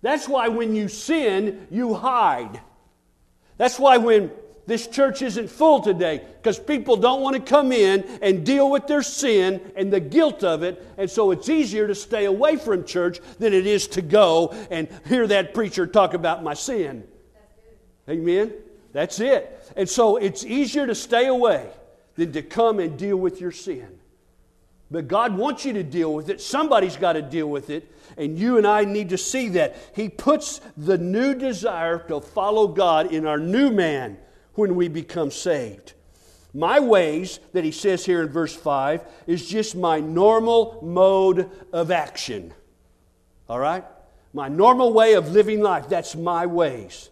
That's 0.02 0.28
why 0.28 0.48
when 0.48 0.74
you 0.74 0.88
sin, 0.88 1.66
you 1.70 1.94
hide. 1.94 2.61
That's 3.57 3.78
why 3.78 3.96
when 3.96 4.30
this 4.66 4.87
church 4.87 5.20
isn't 5.22 5.48
full 5.48 5.81
today, 5.81 6.22
because 6.37 6.59
people 6.59 6.96
don't 6.96 7.20
want 7.20 7.37
to 7.37 7.42
come 7.42 7.70
in 7.72 8.03
and 8.22 8.46
deal 8.46 8.70
with 8.70 8.87
their 8.87 9.03
sin 9.03 9.61
and 9.77 9.92
the 9.92 10.00
guilt 10.00 10.42
of 10.42 10.62
it, 10.62 10.87
and 10.96 11.11
so 11.11 11.31
it's 11.31 11.48
easier 11.48 11.87
to 11.87 11.94
stay 11.94 12.24
away 12.24 12.57
from 12.57 12.85
church 12.85 13.20
than 13.38 13.53
it 13.53 13.66
is 13.66 13.87
to 13.88 14.03
go 14.03 14.55
and 14.70 14.88
hear 15.07 15.27
that 15.27 15.53
preacher 15.53 15.87
talk 15.87 16.14
about 16.14 16.42
my 16.42 16.55
sin. 16.55 17.07
Amen? 18.09 18.53
That's 18.92 19.20
it. 19.20 19.72
And 19.77 19.88
so 19.88 20.16
it's 20.16 20.44
easier 20.44 20.87
to 20.87 20.94
stay 20.94 21.27
away 21.27 21.68
than 22.14 22.33
to 22.33 22.42
come 22.42 22.79
and 22.79 22.96
deal 22.98 23.16
with 23.16 23.40
your 23.40 23.53
sin. 23.53 23.98
But 24.90 25.09
God 25.09 25.37
wants 25.37 25.64
you 25.64 25.72
to 25.72 25.83
deal 25.83 26.14
with 26.14 26.29
it. 26.29 26.40
Somebody's 26.40 26.96
got 26.96 27.14
to 27.14 27.22
deal 27.22 27.48
with 27.48 27.70
it. 27.70 27.90
And 28.16 28.38
you 28.38 28.59
and 28.59 28.66
I 28.66 28.85
need 28.85 29.09
to 29.09 29.18
see 29.18 29.48
that. 29.48 29.77
He 29.94 30.09
puts 30.09 30.61
the 30.77 30.96
new 30.96 31.35
desire 31.35 31.98
to 32.09 32.20
follow 32.20 32.68
God 32.68 33.12
in 33.12 33.27
our 33.27 33.38
new 33.38 33.70
man 33.70 34.18
when 34.55 34.75
we 34.75 34.88
become 34.88 35.31
saved. 35.31 35.95
My 36.53 36.79
ways, 36.79 37.40
that 37.53 37.64
he 37.64 37.73
says 37.73 38.07
here 38.07 38.23
in 38.23 38.29
verse 38.29 38.55
5, 38.55 39.03
is 39.27 39.49
just 39.49 39.75
my 39.75 39.99
normal 39.99 40.79
mode 40.83 41.51
of 41.73 41.90
action. 41.90 42.55
All 43.49 43.59
right? 43.59 43.85
My 44.33 44.49
normal 44.49 44.93
way 44.93 45.14
of 45.14 45.33
living 45.33 45.61
life. 45.61 45.88
That's 45.88 46.14
my 46.14 46.47
ways. 46.47 47.11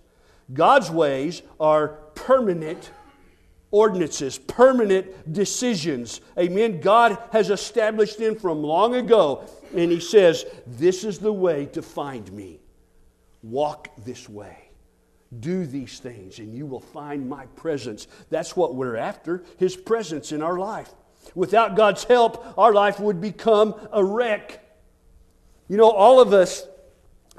God's 0.53 0.91
ways 0.91 1.43
are 1.59 1.89
permanent 2.15 2.91
ordinances, 3.73 4.39
permanent 4.39 5.33
decisions. 5.33 6.21
Amen. 6.39 6.81
God 6.81 7.19
has 7.33 7.51
established 7.51 8.19
them 8.19 8.37
from 8.37 8.63
long 8.63 8.95
ago, 8.95 9.45
and 9.75 9.91
He 9.91 9.99
says, 9.99 10.45
This 10.67 11.03
is 11.03 11.19
the 11.19 11.33
way 11.33 11.67
to 11.67 11.83
find 11.83 12.31
me. 12.33 12.61
Walk 13.43 13.89
this 14.05 14.29
way. 14.29 14.62
Do 15.41 15.65
these 15.67 15.99
things, 15.99 16.39
and 16.39 16.55
you 16.55 16.67
will 16.67 16.81
find 16.81 17.29
my 17.29 17.47
presence. 17.57 18.07
That's 18.31 18.57
what 18.57 18.75
we're 18.75 18.97
after 18.97 19.43
His 19.59 19.77
presence 19.77 20.33
in 20.33 20.43
our 20.43 20.59
life. 20.59 20.93
Without 21.35 21.77
God's 21.77 22.05
help, 22.05 22.59
our 22.59 22.73
life 22.73 23.01
would 23.01 23.21
become 23.21 23.75
a 23.93 24.05
wreck. 24.05 24.61
You 25.69 25.77
know, 25.77 25.91
all 25.91 26.21
of 26.21 26.33
us 26.33 26.67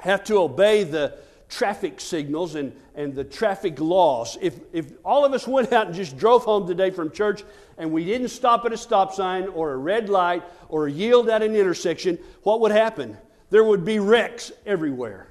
have 0.00 0.24
to 0.24 0.38
obey 0.38 0.84
the 0.84 1.16
traffic 1.48 2.00
signals 2.00 2.56
and, 2.56 2.72
and 2.94 3.14
the 3.14 3.22
traffic 3.22 3.78
laws. 3.78 4.36
If, 4.40 4.58
if 4.72 4.86
all 5.04 5.24
of 5.24 5.32
us 5.32 5.46
went 5.46 5.72
out 5.72 5.86
and 5.86 5.94
just 5.94 6.16
drove 6.16 6.44
home 6.44 6.66
today 6.66 6.90
from 6.90 7.10
church 7.10 7.44
and 7.78 7.92
we 7.92 8.04
didn't 8.04 8.28
stop 8.28 8.64
at 8.64 8.72
a 8.72 8.76
stop 8.76 9.14
sign 9.14 9.48
or 9.48 9.72
a 9.72 9.76
red 9.76 10.08
light 10.08 10.42
or 10.68 10.88
yield 10.88 11.28
at 11.28 11.42
an 11.42 11.54
intersection, 11.54 12.18
what 12.42 12.60
would 12.60 12.72
happen? 12.72 13.16
There 13.50 13.62
would 13.62 13.84
be 13.84 13.98
wrecks 14.00 14.50
everywhere, 14.66 15.28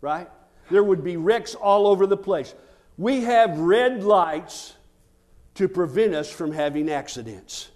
right? 0.00 0.28
There 0.72 0.82
would 0.82 1.04
be 1.04 1.18
wrecks 1.18 1.54
all 1.54 1.86
over 1.86 2.06
the 2.06 2.16
place. 2.16 2.54
We 2.96 3.20
have 3.24 3.58
red 3.58 4.02
lights 4.02 4.74
to 5.54 5.68
prevent 5.68 6.14
us 6.14 6.30
from 6.30 6.50
having 6.50 6.90
accidents. 6.90 7.68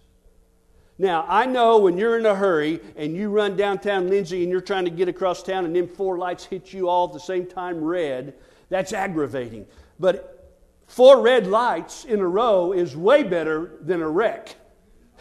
Now, 0.99 1.27
I 1.29 1.45
know 1.45 1.77
when 1.79 1.99
you're 1.99 2.19
in 2.19 2.25
a 2.25 2.35
hurry 2.35 2.81
and 2.97 3.15
you 3.15 3.29
run 3.29 3.55
downtown 3.55 4.09
Lindsay 4.09 4.43
and 4.43 4.51
you're 4.51 4.63
trying 4.63 4.87
to 4.87 4.91
get 4.91 5.09
across 5.09 5.43
town 5.43 5.67
and 5.67 5.77
them 5.77 5.89
four 5.89 6.17
lights 6.17 6.47
hit 6.47 6.73
you 6.73 6.89
all 6.89 7.09
at 7.09 7.13
the 7.13 7.21
same 7.21 7.45
time 7.45 7.85
red, 7.85 8.33
that's 8.71 8.95
aggravating. 8.95 9.67
But 10.01 10.57
four 10.87 11.21
red 11.21 11.47
lights 11.47 12.07
in 12.07 12.21
a 12.21 12.27
row 12.27 12.73
is 12.73 12.97
way 12.97 13.23
better 13.23 13.73
than 13.83 14.01
a 14.01 14.09
wreck. 14.09 14.57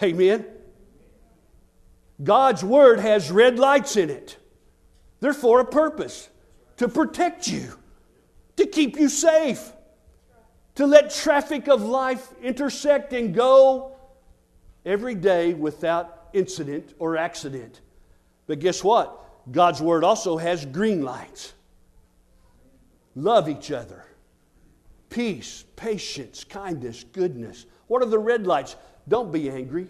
Amen? 0.02 0.46
God's 2.24 2.64
Word 2.64 3.02
has 3.02 3.30
red 3.30 3.60
lights 3.60 3.98
in 3.98 4.10
it. 4.10 4.38
They're 5.20 5.34
for 5.34 5.60
a 5.60 5.66
purpose 5.66 6.30
to 6.78 6.88
protect 6.88 7.48
you, 7.48 7.78
to 8.58 8.66
keep 8.66 8.98
you 8.98 9.10
safe, 9.10 9.72
to 10.76 10.86
let 10.86 11.10
traffic 11.10 11.68
of 11.68 11.82
life 11.82 12.28
intersect 12.42 13.14
and 13.14 13.34
go 13.34 13.96
every 14.86 15.16
day 15.16 15.54
without 15.54 16.30
incident 16.34 16.94
or 17.00 17.18
accident. 17.18 17.82
But 18.48 18.60
guess 18.60 18.84
what? 18.84 19.22
God's 19.52 19.82
Word 19.82 20.04
also 20.04 20.38
has 20.38 20.66
green 20.66 21.02
lights. 21.04 21.54
Love 23.16 23.48
each 23.48 23.72
other. 23.72 24.06
Peace, 25.10 25.64
patience, 25.76 26.44
kindness, 26.44 27.06
goodness. 27.14 27.66
What 27.88 28.02
are 28.02 28.08
the 28.08 28.20
red 28.20 28.46
lights? 28.46 28.76
Don't 29.08 29.32
be 29.32 29.50
angry. 29.50 29.88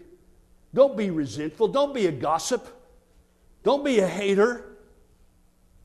Don't 0.73 0.95
be 0.95 1.09
resentful. 1.09 1.69
Don't 1.69 1.93
be 1.93 2.05
a 2.05 2.11
gossip. 2.11 2.67
Don't 3.63 3.83
be 3.83 3.99
a 3.99 4.07
hater. 4.07 4.64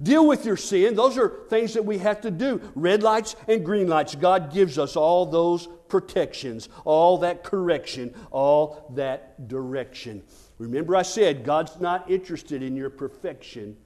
Deal 0.03 0.27
with 0.27 0.47
your 0.47 0.57
sin. 0.57 0.95
Those 0.95 1.19
are 1.19 1.29
things 1.49 1.75
that 1.75 1.85
we 1.85 1.99
have 1.99 2.23
to 2.23 2.31
do. 2.31 2.61
Red 2.75 3.03
lights 3.03 3.37
and 3.49 3.65
green 3.65 3.87
lights. 3.87 4.15
God 4.15 4.53
gives 4.53 4.79
us 4.79 4.97
all 4.97 5.27
those 5.27 5.69
protections, 5.89 6.69
all 6.85 7.19
that 7.19 7.45
correction, 7.45 8.15
all 8.31 8.91
that 8.95 9.49
direction. 9.49 10.23
Remember, 10.59 10.97
I 10.97 11.03
said 11.03 11.45
God's 11.45 11.79
not 11.81 12.11
interested 12.11 12.63
in 12.63 12.77
your 12.77 12.91
perfection. 12.91 13.77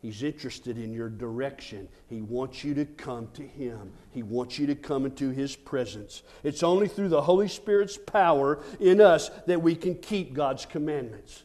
He's 0.00 0.22
interested 0.22 0.78
in 0.78 0.92
your 0.92 1.08
direction. 1.08 1.88
He 2.08 2.20
wants 2.20 2.62
you 2.62 2.74
to 2.74 2.84
come 2.84 3.28
to 3.34 3.42
Him. 3.42 3.92
He 4.12 4.22
wants 4.22 4.58
you 4.58 4.66
to 4.66 4.74
come 4.74 5.06
into 5.06 5.30
His 5.30 5.56
presence. 5.56 6.22
It's 6.44 6.62
only 6.62 6.88
through 6.88 7.08
the 7.08 7.22
Holy 7.22 7.48
Spirit's 7.48 7.96
power 7.96 8.60
in 8.78 9.00
us 9.00 9.30
that 9.46 9.62
we 9.62 9.74
can 9.74 9.96
keep 9.96 10.34
God's 10.34 10.66
commandments. 10.66 11.42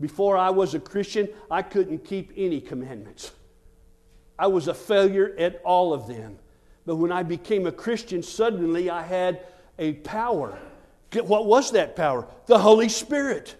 Before 0.00 0.36
I 0.36 0.50
was 0.50 0.74
a 0.74 0.80
Christian, 0.80 1.28
I 1.50 1.62
couldn't 1.62 2.04
keep 2.04 2.32
any 2.36 2.60
commandments. 2.60 3.32
I 4.38 4.48
was 4.48 4.68
a 4.68 4.74
failure 4.74 5.34
at 5.38 5.60
all 5.64 5.92
of 5.92 6.06
them. 6.06 6.38
But 6.84 6.96
when 6.96 7.10
I 7.10 7.22
became 7.22 7.66
a 7.66 7.72
Christian, 7.72 8.22
suddenly 8.22 8.90
I 8.90 9.02
had 9.02 9.40
a 9.78 9.94
power. 9.94 10.58
What 11.12 11.46
was 11.46 11.72
that 11.72 11.96
power? 11.96 12.26
The 12.46 12.58
Holy 12.58 12.88
Spirit. 12.88 13.56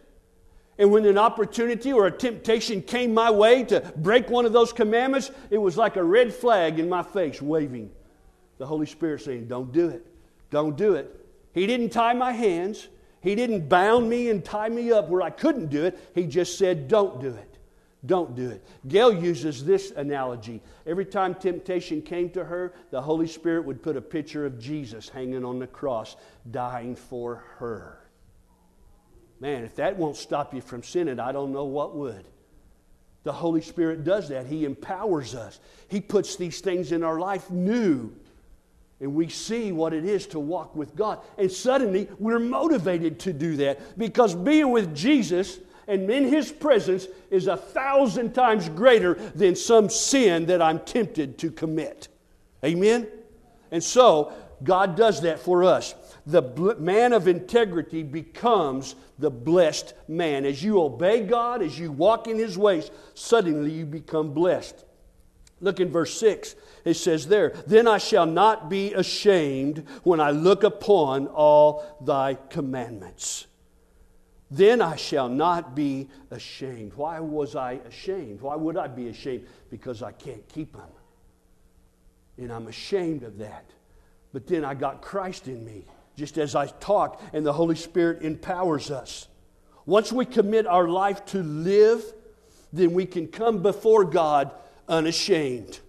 And 0.79 0.93
when 0.93 1.07
an 1.07 1.17
opportunity 1.17 1.93
or 1.93 2.07
a 2.07 2.13
temptation 2.13 2.83
came 2.83 3.15
my 3.15 3.31
way 3.31 3.65
to 3.65 3.81
break 3.97 4.29
one 4.29 4.45
of 4.45 4.53
those 4.53 4.73
commandments, 4.73 5.31
it 5.51 5.59
was 5.59 5.77
like 5.77 5.97
a 5.97 6.05
red 6.05 6.35
flag 6.35 6.79
in 6.79 6.89
my 6.89 7.03
face 7.03 7.41
waving. 7.41 7.91
The 8.59 8.67
Holy 8.67 8.87
Spirit 8.87 9.23
saying, 9.23 9.49
Don't 9.49 9.73
do 9.73 9.89
it. 9.89 10.07
Don't 10.51 10.77
do 10.77 10.95
it. 10.95 11.27
He 11.53 11.67
didn't 11.67 11.91
tie 11.91 12.13
my 12.13 12.33
hands. 12.33 12.89
He 13.27 13.35
didn't 13.35 13.69
bound 13.69 14.09
me 14.09 14.31
and 14.31 14.45
tie 14.45 14.69
me 14.69 14.93
up 14.93 15.09
where 15.09 15.21
I 15.21 15.31
couldn't 15.31 15.67
do 15.67 15.85
it. 15.85 15.99
He 16.15 16.29
just 16.29 16.57
said, 16.57 16.87
Don't 16.87 17.21
do 17.21 17.31
it. 17.31 17.59
Don't 18.07 18.37
do 18.37 18.51
it. 18.51 18.65
Gail 18.87 19.13
uses 19.13 19.65
this 19.65 19.91
analogy. 19.91 20.63
Every 20.87 21.05
time 21.05 21.35
temptation 21.35 22.03
came 22.03 22.31
to 22.31 22.45
her, 22.45 22.73
the 22.93 23.03
Holy 23.03 23.27
Spirit 23.27 23.65
would 23.65 23.83
put 23.83 23.97
a 23.97 24.01
picture 24.01 24.47
of 24.47 24.61
Jesus 24.61 25.09
hanging 25.09 25.45
on 25.45 25.59
the 25.59 25.67
cross, 25.67 26.15
dying 26.53 26.95
for 26.95 27.43
her. 27.59 27.99
Man, 29.41 29.65
if 29.65 29.75
that 29.75 29.97
won't 29.97 30.15
stop 30.15 30.55
you 30.55 30.61
from 30.61 30.85
sinning, 30.85 31.19
I 31.19 31.33
don't 31.33 31.53
know 31.53 31.65
what 31.65 31.97
would. 31.97 32.29
The 33.25 33.33
Holy 33.33 33.61
Spirit 33.61 34.05
does 34.05 34.29
that. 34.29 34.47
He 34.47 34.65
empowers 34.65 35.35
us, 35.35 35.59
He 35.89 36.01
puts 36.01 36.37
these 36.37 36.61
things 36.61 36.93
in 36.93 37.03
our 37.03 37.19
life 37.19 37.51
new. 37.51 38.15
And 39.01 39.15
we 39.15 39.29
see 39.29 39.73
what 39.73 39.93
it 39.93 40.05
is 40.05 40.27
to 40.29 40.41
walk 40.41 40.75
with 40.75 40.97
God. 40.97 41.21
And 41.37 41.53
suddenly 41.53 42.09
we're 42.19 42.39
motivated 42.39 43.19
to 43.21 43.33
do 43.33 43.57
that 43.57 43.99
because 43.99 44.35
being 44.35 44.71
with 44.71 44.95
Jesus 44.95 45.59
and 45.87 46.11
in 46.11 46.25
His 46.25 46.51
presence 46.51 47.07
is 47.31 47.47
a 47.47 47.57
thousand 47.57 48.33
times 48.33 48.69
greater 48.71 49.15
than 49.35 49.55
some 49.55 49.89
sin 49.89 50.47
that 50.47 50.63
I'm 50.63 50.81
tempted 50.81 51.39
to 51.39 51.51
commit. 51.51 52.09
Amen? 52.65 53.07
And 53.71 53.83
so 53.83 54.33
God 54.63 54.97
does 54.97 55.21
that 55.23 55.39
for 55.39 55.65
us. 55.65 55.95
The 56.27 56.77
man 56.79 57.13
of 57.13 57.29
integrity 57.29 58.03
becomes 58.03 58.97
the 59.19 59.31
blessed 59.31 59.95
man. 60.09 60.45
As 60.45 60.63
you 60.63 60.83
obey 60.83 61.21
God, 61.21 61.63
as 61.63 61.79
you 61.79 61.93
walk 61.93 62.27
in 62.27 62.39
His 62.39 62.59
ways, 62.59 62.91
suddenly 63.15 63.71
you 63.73 63.87
become 63.87 64.33
blessed. 64.33 64.86
Look 65.61 65.81
in 65.81 65.91
verse 65.91 66.19
6. 66.19 66.55
It 66.85 66.95
says 66.95 67.29
there, 67.29 67.55
Then 67.67 67.89
I 67.89 67.99
shall 67.99 68.27
not 68.27 68.69
be 68.69 68.93
ashamed 68.93 69.87
when 70.03 70.21
I 70.21 70.31
look 70.31 70.65
upon 70.65 71.29
all 71.29 71.85
thy 72.05 72.35
commandments. 72.35 73.47
Then 74.51 74.81
I 74.81 74.97
shall 74.97 75.29
not 75.29 75.75
be 75.75 76.09
ashamed. 76.31 76.95
Why 76.95 77.19
was 77.21 77.57
I 77.57 77.81
ashamed? 77.89 78.41
Why 78.41 78.55
would 78.55 78.77
I 78.77 78.87
be 78.87 79.09
ashamed? 79.09 79.47
Because 79.71 80.03
I 80.03 80.13
can't 80.13 80.47
keep 80.49 80.73
them. 80.73 80.89
And 82.39 82.53
I'm 82.53 82.69
ashamed 82.69 83.23
of 83.23 83.39
that. 83.39 83.65
But 84.33 84.47
then 84.47 84.65
I 84.65 84.75
got 84.75 85.01
Christ 85.03 85.49
in 85.49 85.65
me, 85.65 85.85
just 86.17 86.39
as 86.39 86.55
I 86.55 86.67
talk, 86.67 87.21
and 87.33 87.45
the 87.45 87.53
Holy 87.53 87.75
Spirit 87.75 88.23
empowers 88.23 88.91
us. 88.91 89.27
Once 89.87 90.13
we 90.13 90.27
commit 90.27 90.67
our 90.67 90.87
life 90.87 91.25
to 91.27 91.43
live, 91.43 92.05
then 92.73 92.93
we 92.93 93.07
can 93.07 93.27
come 93.27 93.63
before 93.63 94.05
God 94.05 94.53
unashamed. 94.89 95.81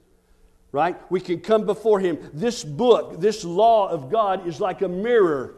Right? 0.71 0.97
We 1.09 1.21
can 1.21 1.39
come 1.39 1.65
before 1.65 1.99
Him. 1.99 2.19
This 2.33 2.63
book, 2.63 3.19
this 3.19 3.43
law 3.43 3.89
of 3.89 4.11
God, 4.11 4.47
is 4.47 4.59
like 4.59 4.81
a 4.81 4.87
mirror. 4.87 5.55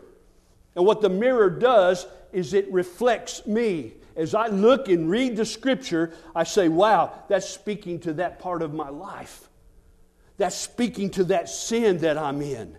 And 0.75 0.85
what 0.85 1.01
the 1.01 1.09
mirror 1.09 1.49
does 1.49 2.05
is 2.31 2.53
it 2.53 2.71
reflects 2.71 3.45
me. 3.45 3.93
As 4.15 4.35
I 4.35 4.47
look 4.47 4.87
and 4.87 5.09
read 5.09 5.35
the 5.35 5.45
scripture, 5.45 6.13
I 6.35 6.43
say, 6.43 6.67
wow, 6.67 7.23
that's 7.27 7.49
speaking 7.49 7.99
to 8.01 8.13
that 8.13 8.39
part 8.39 8.61
of 8.61 8.73
my 8.73 8.89
life. 8.89 9.49
That's 10.37 10.55
speaking 10.55 11.09
to 11.11 11.23
that 11.25 11.49
sin 11.49 11.99
that 11.99 12.17
I'm 12.17 12.41
in. 12.41 12.77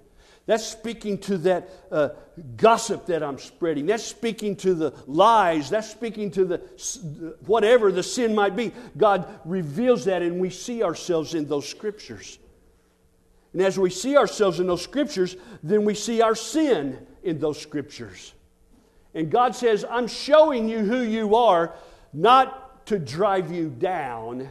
That's 0.50 0.66
speaking 0.66 1.18
to 1.18 1.38
that 1.38 1.70
uh, 1.92 2.08
gossip 2.56 3.06
that 3.06 3.22
I'm 3.22 3.38
spreading. 3.38 3.86
That's 3.86 4.02
speaking 4.02 4.56
to 4.56 4.74
the 4.74 4.92
lies. 5.06 5.70
That's 5.70 5.88
speaking 5.88 6.32
to 6.32 6.44
the 6.44 6.56
whatever 7.46 7.92
the 7.92 8.02
sin 8.02 8.34
might 8.34 8.56
be. 8.56 8.72
God 8.96 9.28
reveals 9.44 10.06
that, 10.06 10.22
and 10.22 10.40
we 10.40 10.50
see 10.50 10.82
ourselves 10.82 11.36
in 11.36 11.46
those 11.46 11.68
scriptures. 11.68 12.40
And 13.52 13.62
as 13.62 13.78
we 13.78 13.90
see 13.90 14.16
ourselves 14.16 14.58
in 14.58 14.66
those 14.66 14.82
scriptures, 14.82 15.36
then 15.62 15.84
we 15.84 15.94
see 15.94 16.20
our 16.20 16.34
sin 16.34 17.06
in 17.22 17.38
those 17.38 17.62
scriptures. 17.62 18.34
And 19.14 19.30
God 19.30 19.54
says, 19.54 19.84
I'm 19.88 20.08
showing 20.08 20.68
you 20.68 20.80
who 20.80 21.02
you 21.02 21.36
are, 21.36 21.76
not 22.12 22.86
to 22.86 22.98
drive 22.98 23.52
you 23.52 23.68
down, 23.68 24.48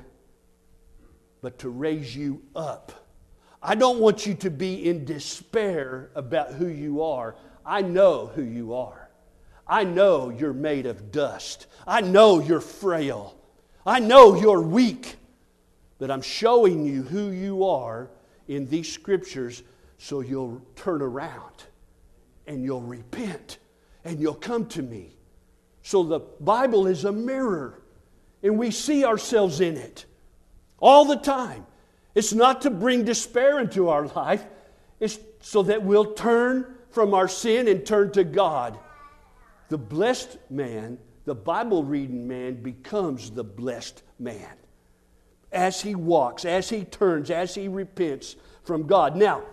but 1.41 1.59
to 1.59 1.67
raise 1.67 2.15
you 2.15 2.41
up. 2.55 2.98
I 3.61 3.75
don't 3.75 3.99
want 3.99 4.25
you 4.25 4.35
to 4.35 4.49
be 4.49 4.89
in 4.89 5.05
despair 5.05 6.09
about 6.15 6.53
who 6.53 6.67
you 6.67 7.03
are. 7.03 7.35
I 7.65 7.81
know 7.81 8.27
who 8.27 8.41
you 8.41 8.73
are. 8.73 9.09
I 9.67 9.83
know 9.83 10.29
you're 10.29 10.53
made 10.53 10.85
of 10.85 11.11
dust. 11.11 11.67
I 11.85 12.01
know 12.01 12.39
you're 12.39 12.61
frail. 12.61 13.37
I 13.85 13.99
know 13.99 14.35
you're 14.35 14.61
weak. 14.61 15.17
But 15.97 16.09
I'm 16.09 16.21
showing 16.21 16.85
you 16.85 17.03
who 17.03 17.31
you 17.31 17.65
are 17.65 18.09
in 18.47 18.67
these 18.67 18.91
scriptures 18.91 19.61
so 19.97 20.21
you'll 20.21 20.61
turn 20.75 21.01
around 21.01 21.63
and 22.47 22.63
you'll 22.63 22.81
repent 22.81 23.59
and 24.05 24.19
you'll 24.19 24.33
come 24.33 24.65
to 24.67 24.81
me. 24.81 25.17
So 25.83 26.03
the 26.03 26.19
Bible 26.19 26.87
is 26.87 27.05
a 27.05 27.11
mirror, 27.11 27.81
and 28.43 28.57
we 28.57 28.71
see 28.71 29.05
ourselves 29.05 29.59
in 29.59 29.75
it 29.77 30.05
all 30.79 31.05
the 31.05 31.15
time. 31.15 31.65
It's 32.19 32.33
not 32.33 32.63
to 32.63 32.69
bring 32.69 33.05
despair 33.05 33.59
into 33.59 33.87
our 33.87 34.05
life, 34.07 34.43
it's 34.99 35.19
so 35.39 35.63
that 35.63 35.83
we'll 35.83 36.15
turn 36.15 36.75
from 36.89 37.13
our 37.13 37.29
sin 37.29 37.69
and 37.69 37.85
turn 37.85 38.11
to 38.11 38.25
God. 38.25 38.77
The 39.69 39.77
blessed 39.77 40.37
man, 40.49 40.97
the 41.23 41.33
Bible 41.33 41.85
reading 41.85 42.27
man, 42.27 42.61
becomes 42.61 43.31
the 43.31 43.45
blessed 43.45 44.03
man 44.19 44.49
as 45.53 45.79
he 45.79 45.95
walks, 45.95 46.43
as 46.43 46.67
he 46.67 46.83
turns, 46.83 47.31
as 47.31 47.55
he 47.55 47.69
repents 47.69 48.35
from 48.65 48.85
God. 48.85 49.15
Now, 49.15 49.43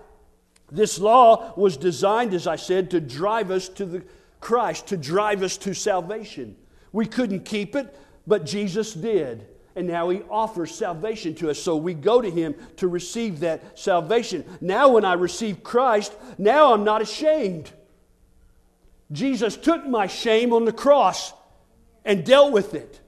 this 0.69 0.99
law 0.99 1.55
was 1.57 1.77
designed, 1.77 2.35
as 2.35 2.49
I 2.49 2.57
said, 2.57 2.91
to 2.91 3.01
drive 3.01 3.53
us 3.53 3.69
to 3.69 3.87
the 3.87 4.05
Christ, 4.41 4.89
to 4.89 4.97
drive 4.97 5.45
us 5.45 5.57
to 5.59 5.73
salvation. 5.73 6.57
We 6.91 7.07
couldn't 7.07 7.45
keep 7.45 7.77
it, 7.77 7.97
but 8.27 8.45
Jesus 8.45 8.93
did 8.93 9.47
and 9.77 9.87
now 9.87 10.09
he 10.09 10.23
offers 10.31 10.75
salvation 10.75 11.35
to 11.37 11.51
us. 11.51 11.59
So 11.59 11.77
we 11.77 11.93
go 11.93 12.23
to 12.23 12.31
him 12.31 12.55
to 12.77 12.89
receive 12.89 13.41
that 13.41 13.79
salvation. 13.79 14.45
Now, 14.63 14.89
when 14.89 15.05
I 15.05 15.13
receive 15.13 15.63
Christ, 15.63 16.15
now 16.39 16.73
I'm 16.73 16.83
not 16.83 17.03
ashamed. 17.03 17.71
Jesus 19.13 19.57
took 19.57 19.87
my 19.87 20.07
shame 20.07 20.53
on 20.55 20.65
the 20.65 20.73
cross 20.73 21.35
and 22.07 22.25
dealt 22.25 22.53
with 22.53 22.75
it. 22.75 23.01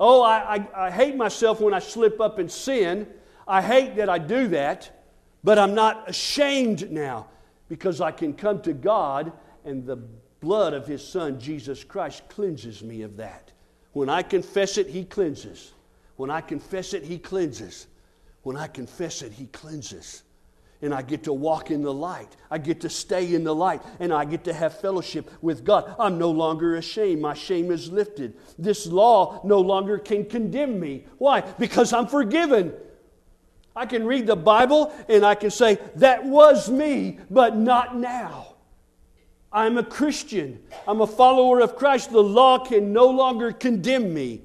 Oh, 0.00 0.20
I, 0.20 0.56
I, 0.56 0.86
I 0.86 0.90
hate 0.90 1.14
myself 1.14 1.60
when 1.60 1.72
I 1.72 1.78
slip 1.78 2.20
up 2.20 2.40
and 2.40 2.50
sin. 2.50 3.06
I 3.46 3.62
hate 3.62 3.96
that 3.96 4.10
I 4.10 4.18
do 4.18 4.48
that, 4.48 5.06
but 5.44 5.60
I'm 5.60 5.76
not 5.76 6.10
ashamed 6.10 6.90
now 6.90 7.28
because 7.68 8.00
I 8.00 8.10
can 8.10 8.34
come 8.34 8.60
to 8.62 8.72
God 8.72 9.32
and 9.64 9.86
the 9.86 9.96
blood 10.40 10.74
of 10.74 10.88
His 10.88 11.06
Son, 11.06 11.38
Jesus 11.38 11.84
Christ, 11.84 12.28
cleanses 12.28 12.82
me 12.82 13.02
of 13.02 13.16
that. 13.18 13.52
When 13.92 14.08
I 14.08 14.22
confess 14.22 14.76
it, 14.76 14.88
He 14.88 15.04
cleanses. 15.04 15.73
When 16.16 16.30
I 16.30 16.40
confess 16.40 16.94
it, 16.94 17.02
He 17.02 17.18
cleanses. 17.18 17.86
When 18.42 18.56
I 18.56 18.66
confess 18.66 19.22
it, 19.22 19.32
He 19.32 19.46
cleanses. 19.46 20.22
And 20.82 20.92
I 20.92 21.02
get 21.02 21.24
to 21.24 21.32
walk 21.32 21.70
in 21.70 21.82
the 21.82 21.92
light. 21.92 22.36
I 22.50 22.58
get 22.58 22.82
to 22.82 22.90
stay 22.90 23.34
in 23.34 23.42
the 23.42 23.54
light. 23.54 23.82
And 24.00 24.12
I 24.12 24.26
get 24.26 24.44
to 24.44 24.52
have 24.52 24.78
fellowship 24.80 25.30
with 25.40 25.64
God. 25.64 25.94
I'm 25.98 26.18
no 26.18 26.30
longer 26.30 26.76
ashamed. 26.76 27.22
My 27.22 27.32
shame 27.32 27.70
is 27.70 27.90
lifted. 27.90 28.34
This 28.58 28.86
law 28.86 29.40
no 29.44 29.60
longer 29.60 29.98
can 29.98 30.26
condemn 30.26 30.78
me. 30.78 31.06
Why? 31.16 31.40
Because 31.40 31.94
I'm 31.94 32.06
forgiven. 32.06 32.74
I 33.74 33.86
can 33.86 34.04
read 34.04 34.26
the 34.26 34.36
Bible 34.36 34.92
and 35.08 35.24
I 35.24 35.34
can 35.34 35.50
say, 35.50 35.78
that 35.96 36.24
was 36.24 36.70
me, 36.70 37.18
but 37.30 37.56
not 37.56 37.96
now. 37.96 38.54
I'm 39.50 39.78
a 39.78 39.84
Christian. 39.84 40.60
I'm 40.86 41.00
a 41.00 41.06
follower 41.06 41.60
of 41.60 41.76
Christ. 41.76 42.10
The 42.10 42.20
law 42.20 42.58
can 42.58 42.92
no 42.92 43.06
longer 43.06 43.52
condemn 43.52 44.12
me. 44.12 44.42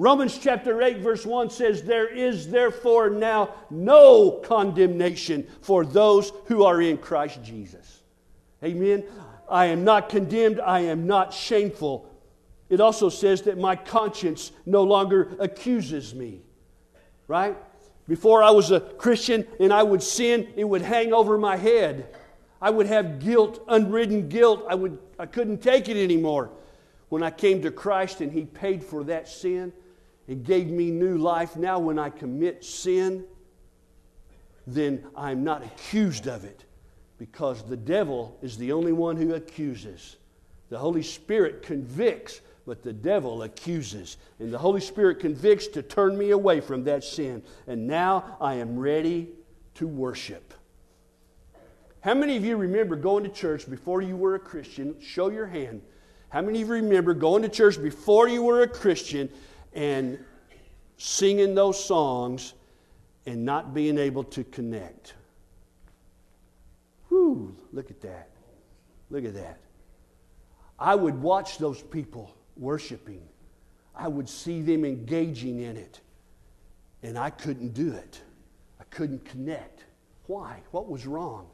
Romans 0.00 0.38
chapter 0.38 0.80
8, 0.80 0.98
verse 0.98 1.26
1 1.26 1.50
says, 1.50 1.82
There 1.82 2.06
is 2.06 2.48
therefore 2.48 3.10
now 3.10 3.52
no 3.68 4.30
condemnation 4.30 5.44
for 5.60 5.84
those 5.84 6.32
who 6.44 6.62
are 6.62 6.80
in 6.80 6.98
Christ 6.98 7.42
Jesus. 7.42 8.00
Amen. 8.62 9.02
I 9.50 9.66
am 9.66 9.82
not 9.82 10.08
condemned. 10.08 10.60
I 10.60 10.80
am 10.80 11.08
not 11.08 11.34
shameful. 11.34 12.08
It 12.68 12.80
also 12.80 13.08
says 13.08 13.42
that 13.42 13.58
my 13.58 13.74
conscience 13.74 14.52
no 14.64 14.84
longer 14.84 15.36
accuses 15.40 16.14
me. 16.14 16.42
Right? 17.26 17.56
Before 18.06 18.40
I 18.40 18.50
was 18.50 18.70
a 18.70 18.78
Christian 18.78 19.48
and 19.58 19.72
I 19.72 19.82
would 19.82 20.02
sin, 20.02 20.46
it 20.54 20.64
would 20.64 20.82
hang 20.82 21.12
over 21.12 21.36
my 21.38 21.56
head. 21.56 22.14
I 22.62 22.70
would 22.70 22.86
have 22.86 23.18
guilt, 23.18 23.64
unridden 23.66 24.28
guilt. 24.28 24.64
I, 24.68 24.76
would, 24.76 24.96
I 25.18 25.26
couldn't 25.26 25.60
take 25.60 25.88
it 25.88 25.96
anymore. 25.96 26.50
When 27.08 27.24
I 27.24 27.30
came 27.32 27.62
to 27.62 27.72
Christ 27.72 28.20
and 28.20 28.30
He 28.30 28.44
paid 28.44 28.84
for 28.84 29.02
that 29.04 29.26
sin, 29.26 29.72
it 30.28 30.44
gave 30.44 30.68
me 30.68 30.90
new 30.90 31.16
life. 31.16 31.56
Now, 31.56 31.78
when 31.78 31.98
I 31.98 32.10
commit 32.10 32.62
sin, 32.62 33.24
then 34.66 35.04
I'm 35.16 35.42
not 35.42 35.64
accused 35.64 36.26
of 36.26 36.44
it 36.44 36.64
because 37.16 37.62
the 37.64 37.76
devil 37.76 38.38
is 38.42 38.58
the 38.58 38.72
only 38.72 38.92
one 38.92 39.16
who 39.16 39.34
accuses. 39.34 40.16
The 40.68 40.78
Holy 40.78 41.02
Spirit 41.02 41.62
convicts, 41.62 42.42
but 42.66 42.82
the 42.82 42.92
devil 42.92 43.42
accuses. 43.42 44.18
And 44.38 44.52
the 44.52 44.58
Holy 44.58 44.82
Spirit 44.82 45.18
convicts 45.18 45.66
to 45.68 45.82
turn 45.82 46.16
me 46.18 46.30
away 46.30 46.60
from 46.60 46.84
that 46.84 47.02
sin. 47.02 47.42
And 47.66 47.86
now 47.86 48.36
I 48.38 48.54
am 48.54 48.78
ready 48.78 49.30
to 49.76 49.88
worship. 49.88 50.52
How 52.00 52.12
many 52.12 52.36
of 52.36 52.44
you 52.44 52.56
remember 52.56 52.96
going 52.96 53.24
to 53.24 53.30
church 53.30 53.68
before 53.68 54.02
you 54.02 54.16
were 54.16 54.34
a 54.34 54.38
Christian? 54.38 54.94
Show 55.00 55.30
your 55.30 55.46
hand. 55.46 55.80
How 56.28 56.42
many 56.42 56.60
of 56.60 56.68
you 56.68 56.74
remember 56.74 57.14
going 57.14 57.42
to 57.42 57.48
church 57.48 57.82
before 57.82 58.28
you 58.28 58.42
were 58.42 58.62
a 58.62 58.68
Christian 58.68 59.30
and 59.72 60.18
singing 60.96 61.54
those 61.54 61.82
songs 61.82 62.54
and 63.26 63.44
not 63.44 63.74
being 63.74 63.98
able 63.98 64.24
to 64.24 64.44
connect. 64.44 65.14
Whew, 67.08 67.54
look 67.72 67.90
at 67.90 68.00
that. 68.00 68.30
Look 69.10 69.24
at 69.24 69.34
that. 69.34 69.58
I 70.78 70.94
would 70.94 71.20
watch 71.20 71.58
those 71.58 71.82
people 71.82 72.34
worshiping. 72.56 73.22
I 73.94 74.08
would 74.08 74.28
see 74.28 74.62
them 74.62 74.84
engaging 74.84 75.60
in 75.60 75.76
it. 75.76 76.00
And 77.02 77.18
I 77.18 77.30
couldn't 77.30 77.74
do 77.74 77.92
it. 77.92 78.20
I 78.80 78.84
couldn't 78.84 79.24
connect. 79.24 79.84
Why? 80.26 80.60
What 80.70 80.88
was 80.88 81.06
wrong? 81.06 81.46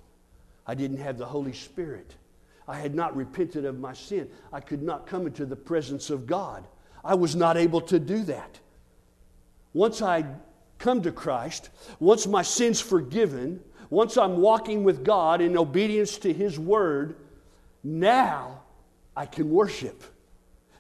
I 0.66 0.74
didn't 0.74 0.98
have 0.98 1.18
the 1.18 1.27
Holy 1.27 1.53
Spirit. 1.53 2.14
I 2.66 2.79
had 2.79 2.94
not 2.94 3.14
repented 3.14 3.64
of 3.64 3.79
my 3.79 3.92
sin. 3.92 4.29
I 4.53 4.61
could 4.61 4.83
not 4.83 5.07
come 5.07 5.27
into 5.27 5.44
the 5.44 5.57
presence 5.57 6.11
of 6.11 6.27
God. 6.27 6.66
I 7.05 7.14
was 7.14 7.37
not 7.37 7.57
able 7.57 7.81
to 7.83 7.99
do 7.99 8.23
that. 8.25 8.59
Once 9.73 10.01
I 10.01 10.25
come 10.79 11.03
to 11.03 11.12
Christ, 11.12 11.71
once 12.01 12.27
my 12.27 12.43
sin's 12.43 12.81
forgiven, 12.81 13.61
once 13.90 14.17
I'm 14.17 14.38
walking 14.38 14.85
with 14.85 15.05
God 15.05 15.40
in 15.40 15.59
obedience 15.59 16.19
to 16.19 16.33
His 16.33 16.59
word, 16.59 17.17
now 17.83 18.62
I 19.17 19.27
can 19.27 19.51
worship. 19.51 20.03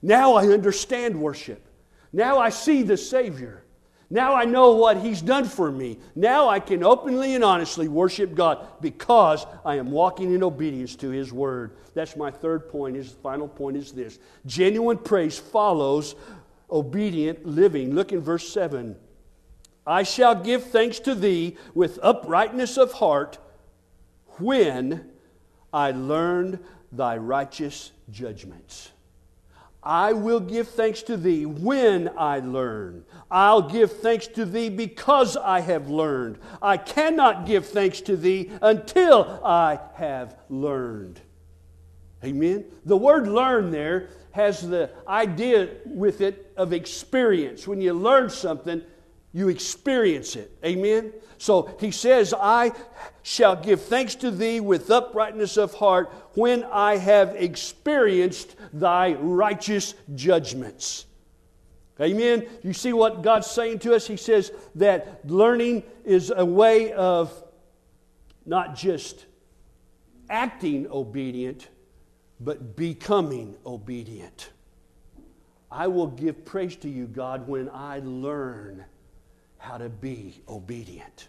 Now 0.00 0.34
I 0.34 0.46
understand 0.48 1.20
worship. 1.20 1.66
Now 2.12 2.38
I 2.38 2.50
see 2.50 2.82
the 2.82 2.96
Savior. 2.96 3.63
Now 4.10 4.34
I 4.34 4.44
know 4.44 4.72
what 4.72 4.98
He's 4.98 5.22
done 5.22 5.44
for 5.44 5.70
me. 5.70 5.98
Now 6.14 6.48
I 6.48 6.60
can 6.60 6.84
openly 6.84 7.34
and 7.34 7.42
honestly 7.42 7.88
worship 7.88 8.34
God 8.34 8.66
because 8.80 9.46
I 9.64 9.76
am 9.76 9.90
walking 9.90 10.34
in 10.34 10.42
obedience 10.42 10.96
to 10.96 11.10
His 11.10 11.32
Word. 11.32 11.76
That's 11.94 12.16
my 12.16 12.30
third 12.30 12.68
point. 12.68 12.96
His 12.96 13.10
final 13.10 13.48
point 13.48 13.76
is 13.76 13.92
this 13.92 14.18
genuine 14.46 14.98
praise 14.98 15.38
follows 15.38 16.14
obedient 16.70 17.46
living. 17.46 17.94
Look 17.94 18.12
in 18.12 18.20
verse 18.20 18.48
7. 18.48 18.96
I 19.86 20.02
shall 20.02 20.34
give 20.34 20.64
thanks 20.64 20.98
to 21.00 21.14
thee 21.14 21.56
with 21.74 21.98
uprightness 22.02 22.78
of 22.78 22.92
heart 22.92 23.38
when 24.38 25.10
I 25.72 25.90
learned 25.90 26.58
thy 26.90 27.16
righteous 27.16 27.92
judgments. 28.10 28.90
I 29.84 30.14
will 30.14 30.40
give 30.40 30.68
thanks 30.68 31.02
to 31.04 31.16
thee 31.16 31.44
when 31.44 32.10
I 32.16 32.38
learn. 32.40 33.04
I'll 33.30 33.68
give 33.68 33.92
thanks 33.92 34.26
to 34.28 34.46
thee 34.46 34.70
because 34.70 35.36
I 35.36 35.60
have 35.60 35.90
learned. 35.90 36.38
I 36.62 36.78
cannot 36.78 37.44
give 37.46 37.66
thanks 37.66 38.00
to 38.02 38.16
thee 38.16 38.50
until 38.62 39.40
I 39.44 39.78
have 39.94 40.38
learned. 40.48 41.20
Amen? 42.24 42.64
The 42.86 42.96
word 42.96 43.28
learn 43.28 43.70
there 43.70 44.08
has 44.30 44.66
the 44.66 44.90
idea 45.06 45.68
with 45.84 46.22
it 46.22 46.52
of 46.56 46.72
experience. 46.72 47.68
When 47.68 47.80
you 47.80 47.92
learn 47.92 48.30
something, 48.30 48.82
you 49.34 49.48
experience 49.48 50.36
it. 50.36 50.56
Amen? 50.64 51.12
So 51.38 51.76
he 51.80 51.90
says, 51.90 52.32
I 52.32 52.72
shall 53.22 53.56
give 53.56 53.82
thanks 53.82 54.14
to 54.16 54.30
thee 54.30 54.60
with 54.60 54.90
uprightness 54.90 55.56
of 55.56 55.74
heart 55.74 56.10
when 56.34 56.64
I 56.64 56.96
have 56.96 57.34
experienced 57.34 58.54
thy 58.72 59.14
righteous 59.14 59.94
judgments. 60.14 61.06
Amen. 62.00 62.46
You 62.62 62.72
see 62.72 62.92
what 62.92 63.22
God's 63.22 63.48
saying 63.48 63.80
to 63.80 63.94
us? 63.94 64.06
He 64.06 64.16
says 64.16 64.52
that 64.76 65.28
learning 65.28 65.82
is 66.04 66.32
a 66.34 66.44
way 66.44 66.92
of 66.92 67.42
not 68.46 68.76
just 68.76 69.26
acting 70.30 70.86
obedient, 70.90 71.68
but 72.40 72.76
becoming 72.76 73.56
obedient. 73.66 74.50
I 75.70 75.88
will 75.88 76.06
give 76.06 76.44
praise 76.44 76.76
to 76.76 76.88
you, 76.88 77.06
God, 77.06 77.48
when 77.48 77.68
I 77.68 78.00
learn 78.04 78.84
how 79.64 79.78
to 79.78 79.88
be 79.88 80.42
obedient. 80.46 81.28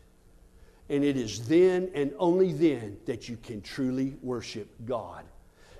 And 0.89 1.03
it 1.03 1.15
is 1.15 1.47
then 1.47 1.89
and 1.95 2.13
only 2.19 2.51
then 2.51 2.97
that 3.05 3.29
you 3.29 3.37
can 3.37 3.61
truly 3.61 4.17
worship 4.21 4.67
God. 4.85 5.23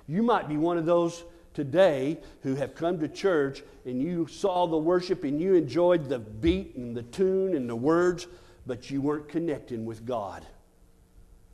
You 0.08 0.22
might 0.22 0.48
be 0.48 0.56
one 0.56 0.78
of 0.78 0.86
those 0.86 1.24
today 1.52 2.18
who 2.42 2.54
have 2.54 2.74
come 2.74 2.98
to 3.00 3.08
church 3.08 3.62
and 3.84 4.00
you 4.00 4.26
saw 4.26 4.66
the 4.66 4.76
worship 4.76 5.22
and 5.24 5.40
you 5.40 5.54
enjoyed 5.54 6.08
the 6.08 6.18
beat 6.18 6.74
and 6.76 6.96
the 6.96 7.02
tune 7.02 7.54
and 7.54 7.68
the 7.68 7.76
words, 7.76 8.26
but 8.66 8.90
you 8.90 9.02
weren't 9.02 9.28
connecting 9.28 9.84
with 9.84 10.06
God 10.06 10.44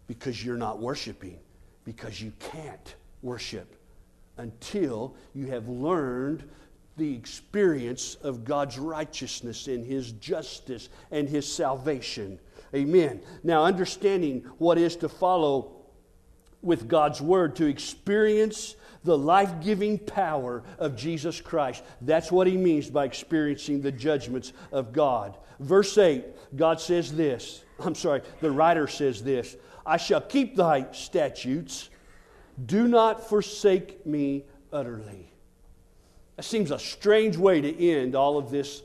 because 0.06 0.44
you're 0.44 0.56
not 0.56 0.80
worshiping, 0.80 1.38
because 1.84 2.22
you 2.22 2.32
can't 2.38 2.94
worship 3.22 3.74
until 4.38 5.14
you 5.34 5.46
have 5.46 5.68
learned 5.68 6.48
the 6.96 7.14
experience 7.14 8.16
of 8.16 8.44
God's 8.44 8.78
righteousness 8.78 9.66
and 9.66 9.84
His 9.84 10.12
justice 10.12 10.88
and 11.10 11.28
His 11.28 11.50
salvation. 11.50 12.38
Amen. 12.74 13.22
Now, 13.42 13.64
understanding 13.64 14.44
what 14.58 14.78
is 14.78 14.96
to 14.96 15.08
follow 15.08 15.72
with 16.62 16.88
God's 16.88 17.20
Word, 17.20 17.56
to 17.56 17.66
experience 17.66 18.76
the 19.04 19.18
life 19.18 19.60
giving 19.60 19.98
power 19.98 20.62
of 20.78 20.96
Jesus 20.96 21.40
Christ. 21.40 21.82
That's 22.00 22.30
what 22.30 22.46
He 22.46 22.56
means 22.56 22.88
by 22.88 23.04
experiencing 23.04 23.80
the 23.80 23.92
judgments 23.92 24.52
of 24.70 24.92
God. 24.92 25.36
Verse 25.60 25.96
8, 25.98 26.56
God 26.56 26.80
says 26.80 27.12
this. 27.12 27.62
I'm 27.80 27.94
sorry, 27.94 28.22
the 28.40 28.50
writer 28.50 28.86
says 28.86 29.22
this 29.22 29.56
I 29.84 29.96
shall 29.96 30.20
keep 30.20 30.56
thy 30.56 30.90
statutes, 30.92 31.90
do 32.64 32.86
not 32.86 33.28
forsake 33.28 34.04
me 34.06 34.44
utterly. 34.72 35.31
That 36.36 36.44
seems 36.44 36.70
a 36.70 36.78
strange 36.78 37.36
way 37.36 37.60
to 37.60 37.90
end 37.90 38.14
all 38.14 38.38
of 38.38 38.50
this 38.50 38.82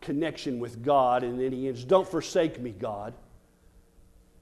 connection 0.00 0.58
with 0.58 0.82
God, 0.82 1.22
and 1.22 1.40
then 1.40 1.52
he 1.52 1.68
ends, 1.68 1.84
Don't 1.84 2.08
forsake 2.08 2.60
me, 2.60 2.70
God. 2.72 3.14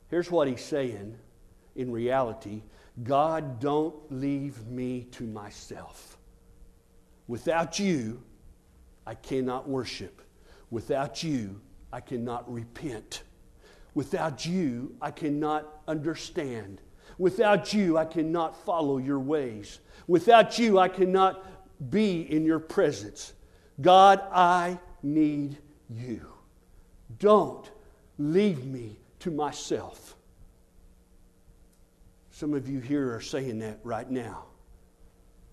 Here's 0.09 0.31
what 0.31 0.49
he's 0.49 0.65
saying 0.65 1.17
in 1.75 1.91
reality 1.91 2.63
God, 3.03 3.61
don't 3.61 3.95
leave 4.11 4.67
me 4.67 5.07
to 5.13 5.25
myself. 5.25 6.17
Without 7.29 7.79
you, 7.79 8.23
I 9.07 9.15
cannot 9.15 9.69
worship. 9.69 10.23
Without 10.71 11.23
you, 11.23 11.61
I 11.93 12.01
cannot 12.01 12.51
repent. 12.53 13.23
Without 13.95 14.47
you, 14.47 14.95
I 15.01 15.11
cannot 15.11 15.67
understand. 15.87 16.81
Without 17.19 17.73
you, 17.73 17.97
I 17.99 18.05
cannot 18.05 18.57
follow 18.65 18.99
your 18.99 19.21
ways. 19.21 19.79
Without 20.07 20.59
you, 20.59 20.79
I 20.79 20.89
cannot 20.89 21.45
be 21.91 22.23
in 22.23 22.45
your 22.45 22.59
presence. 22.59 23.33
God, 23.81 24.23
I 24.33 24.79
need 25.03 25.59
you. 25.91 26.27
Don't 27.19 27.71
leave 28.19 28.65
me 28.65 28.99
to 29.21 29.31
myself. 29.31 30.17
Some 32.31 32.55
of 32.55 32.69
you 32.69 32.81
here 32.81 33.15
are 33.15 33.21
saying 33.21 33.61
that 33.61 33.79
right 33.83 34.11
now. 34.11 34.45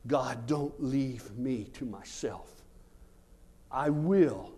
God, 0.05 0.47
don't 0.47 0.73
leave 0.83 1.31
me 1.37 1.69
to 1.73 1.85
myself. 1.85 2.49
I 3.71 3.89
will 3.89 4.51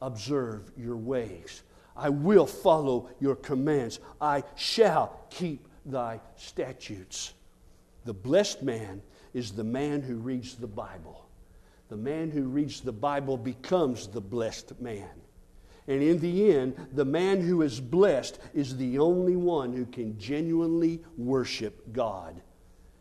observe 0.00 0.70
your 0.76 0.96
ways. 0.96 1.62
I 1.96 2.10
will 2.10 2.46
follow 2.46 3.10
your 3.18 3.34
commands. 3.34 3.98
I 4.20 4.44
shall 4.54 5.20
keep 5.30 5.66
thy 5.84 6.20
statutes. 6.36 7.34
The 8.04 8.14
blessed 8.14 8.62
man 8.62 9.02
is 9.38 9.52
the 9.52 9.64
man 9.64 10.02
who 10.02 10.16
reads 10.16 10.56
the 10.56 10.66
Bible. 10.66 11.24
The 11.88 11.96
man 11.96 12.30
who 12.30 12.42
reads 12.42 12.80
the 12.80 12.92
Bible 12.92 13.38
becomes 13.38 14.08
the 14.08 14.20
blessed 14.20 14.80
man. 14.80 15.08
And 15.86 16.02
in 16.02 16.18
the 16.18 16.52
end, 16.54 16.88
the 16.92 17.04
man 17.04 17.40
who 17.40 17.62
is 17.62 17.80
blessed 17.80 18.38
is 18.52 18.76
the 18.76 18.98
only 18.98 19.36
one 19.36 19.72
who 19.72 19.86
can 19.86 20.18
genuinely 20.18 21.00
worship 21.16 21.92
God 21.92 22.42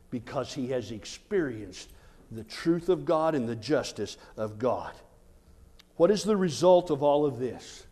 because 0.10 0.54
he 0.54 0.68
has 0.68 0.92
experienced 0.92 1.90
the 2.32 2.46
truth 2.46 2.88
of 2.88 3.04
God 3.04 3.36
and 3.36 3.50
the 3.50 3.56
justice 3.56 4.18
of 4.38 4.58
God. 4.58 4.94
What 5.98 6.12
is 6.12 6.24
the 6.24 6.38
result 6.38 6.92
of 6.92 7.04
all 7.04 7.26
of 7.26 7.40
this? 7.40 7.86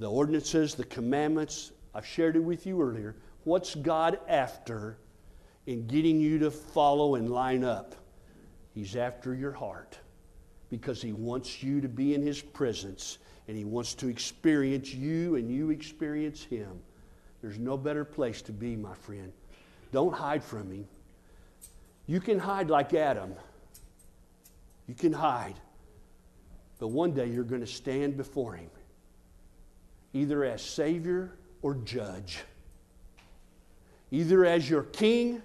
The 0.00 0.10
ordinances, 0.10 0.74
the 0.74 0.84
commandments, 0.84 1.72
I've 1.94 2.06
shared 2.06 2.36
it 2.36 2.40
with 2.40 2.66
you 2.66 2.82
earlier. 2.82 3.16
What's 3.44 3.74
God 3.74 4.18
after 4.28 4.98
in 5.70 5.86
getting 5.86 6.20
you 6.20 6.36
to 6.36 6.50
follow 6.50 7.14
and 7.14 7.30
line 7.30 7.62
up. 7.62 7.94
He's 8.74 8.96
after 8.96 9.32
your 9.36 9.52
heart 9.52 9.96
because 10.68 11.00
he 11.00 11.12
wants 11.12 11.62
you 11.62 11.80
to 11.80 11.86
be 11.88 12.12
in 12.12 12.26
his 12.26 12.42
presence 12.42 13.18
and 13.46 13.56
he 13.56 13.64
wants 13.64 13.94
to 13.94 14.08
experience 14.08 14.92
you 14.92 15.36
and 15.36 15.48
you 15.48 15.70
experience 15.70 16.42
him. 16.42 16.80
There's 17.40 17.56
no 17.56 17.76
better 17.76 18.04
place 18.04 18.42
to 18.42 18.52
be, 18.52 18.74
my 18.74 18.94
friend. 18.94 19.32
Don't 19.92 20.12
hide 20.12 20.42
from 20.42 20.72
him. 20.72 20.88
You 22.08 22.18
can 22.18 22.40
hide 22.40 22.68
like 22.68 22.92
Adam. 22.92 23.32
You 24.88 24.96
can 24.96 25.12
hide. 25.12 25.54
But 26.80 26.88
one 26.88 27.12
day 27.12 27.26
you're 27.26 27.44
going 27.44 27.60
to 27.60 27.66
stand 27.68 28.16
before 28.16 28.54
him, 28.54 28.70
either 30.14 30.42
as 30.44 30.62
Savior 30.62 31.30
or 31.62 31.76
Judge, 31.76 32.40
either 34.10 34.44
as 34.44 34.68
your 34.68 34.82
King 34.82 35.40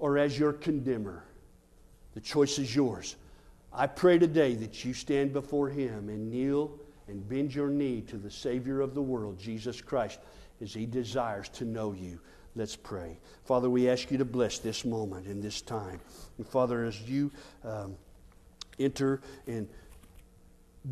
or 0.00 0.18
as 0.18 0.36
your 0.38 0.52
condemner. 0.52 1.22
The 2.14 2.20
choice 2.20 2.58
is 2.58 2.74
yours. 2.74 3.14
I 3.72 3.86
pray 3.86 4.18
today 4.18 4.54
that 4.56 4.84
you 4.84 4.92
stand 4.92 5.32
before 5.32 5.68
Him 5.68 6.08
and 6.08 6.28
kneel 6.28 6.72
and 7.06 7.28
bend 7.28 7.54
your 7.54 7.68
knee 7.68 8.00
to 8.02 8.16
the 8.16 8.30
Savior 8.30 8.80
of 8.80 8.94
the 8.94 9.02
world, 9.02 9.38
Jesus 9.38 9.80
Christ, 9.80 10.18
as 10.60 10.74
He 10.74 10.86
desires 10.86 11.48
to 11.50 11.64
know 11.64 11.92
you. 11.92 12.18
Let's 12.56 12.74
pray. 12.74 13.18
Father, 13.44 13.70
we 13.70 13.88
ask 13.88 14.10
you 14.10 14.18
to 14.18 14.24
bless 14.24 14.58
this 14.58 14.84
moment 14.84 15.26
and 15.26 15.40
this 15.40 15.60
time. 15.60 16.00
And 16.36 16.46
Father, 16.46 16.84
as 16.84 17.00
you 17.02 17.30
um, 17.62 17.94
enter 18.80 19.20
and 19.46 19.68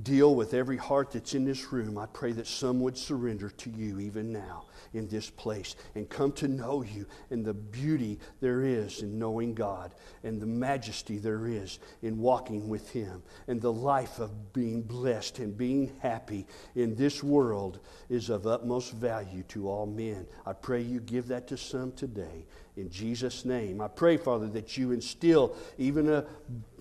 deal 0.03 0.35
with 0.35 0.53
every 0.53 0.77
heart 0.77 1.13
that's 1.13 1.35
in 1.35 1.45
this 1.45 1.73
room, 1.73 1.97
I 1.97 2.07
pray 2.07 2.33
that 2.33 2.47
some 2.47 2.81
would 2.81 2.97
surrender 2.97 3.49
to 3.49 3.71
you 3.71 4.01
even 4.01 4.33
now 4.33 4.67
in 4.93 5.09
this 5.09 5.31
place 5.31 5.77
and 5.95 6.09
come 6.09 6.33
to 6.33 6.49
know 6.49 6.83
you 6.83 7.07
and 7.31 7.45
the 7.45 7.55
beauty 7.55 8.19
there 8.41 8.63
is 8.63 9.03
in 9.03 9.19
knowing 9.19 9.55
God 9.55 9.95
and 10.25 10.41
the 10.41 10.47
majesty 10.47 11.19
there 11.19 11.47
is 11.47 11.79
in 12.03 12.19
walking 12.19 12.69
with 12.69 12.91
Him 12.91 13.23
and 13.47 13.61
the 13.61 13.73
life 13.73 14.19
of 14.19 14.53
being 14.53 14.83
blessed 14.83 15.39
and 15.39 15.57
being 15.57 15.93
happy 16.01 16.47
in 16.75 16.95
this 16.95 17.23
world 17.23 17.81
is 18.11 18.29
of 18.29 18.47
utmost 18.47 18.93
value 18.93 19.43
to 19.45 19.69
all 19.69 19.87
men. 19.87 20.27
I 20.45 20.53
pray 20.53 20.83
you 20.83 21.01
give 21.01 21.29
that 21.29 21.49
to 21.49 21.57
some 21.57 21.93
today 21.93 22.45
in 22.77 22.91
Jesus' 22.91 23.45
name. 23.45 23.81
I 23.81 23.89
pray, 23.89 24.17
Father, 24.17 24.49
that 24.49 24.77
you 24.77 24.93
instill 24.93 25.57
even 25.79 26.09
a 26.09 26.25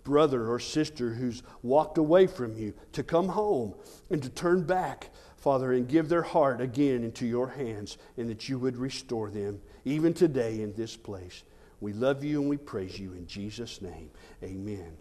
brother 0.07 0.49
or 0.49 0.57
sister 0.57 1.09
who's 1.09 1.43
walked 1.63 1.97
away 1.97 2.27
from 2.27 2.55
you 2.55 2.73
to 2.93 3.03
come 3.03 3.27
home 3.27 3.75
and 4.09 4.23
to 4.23 4.29
turn 4.29 4.63
back, 4.63 5.09
Father, 5.35 5.73
and 5.73 5.85
give 5.85 6.07
their 6.07 6.21
heart 6.21 6.61
again 6.61 7.03
into 7.03 7.27
your 7.27 7.49
hands 7.49 7.97
and 8.15 8.29
that 8.29 8.47
you 8.47 8.57
would 8.57 8.77
restore 8.77 9.29
them 9.29 9.59
even 9.83 10.13
today 10.13 10.61
in 10.61 10.73
this 10.75 10.95
place. 10.95 11.43
We 11.81 11.91
love 11.91 12.23
you 12.23 12.39
and 12.39 12.49
we 12.49 12.55
praise 12.55 12.97
you 12.97 13.11
in 13.11 13.27
Jesus' 13.27 13.81
name. 13.81 14.09
Amen. 14.41 14.95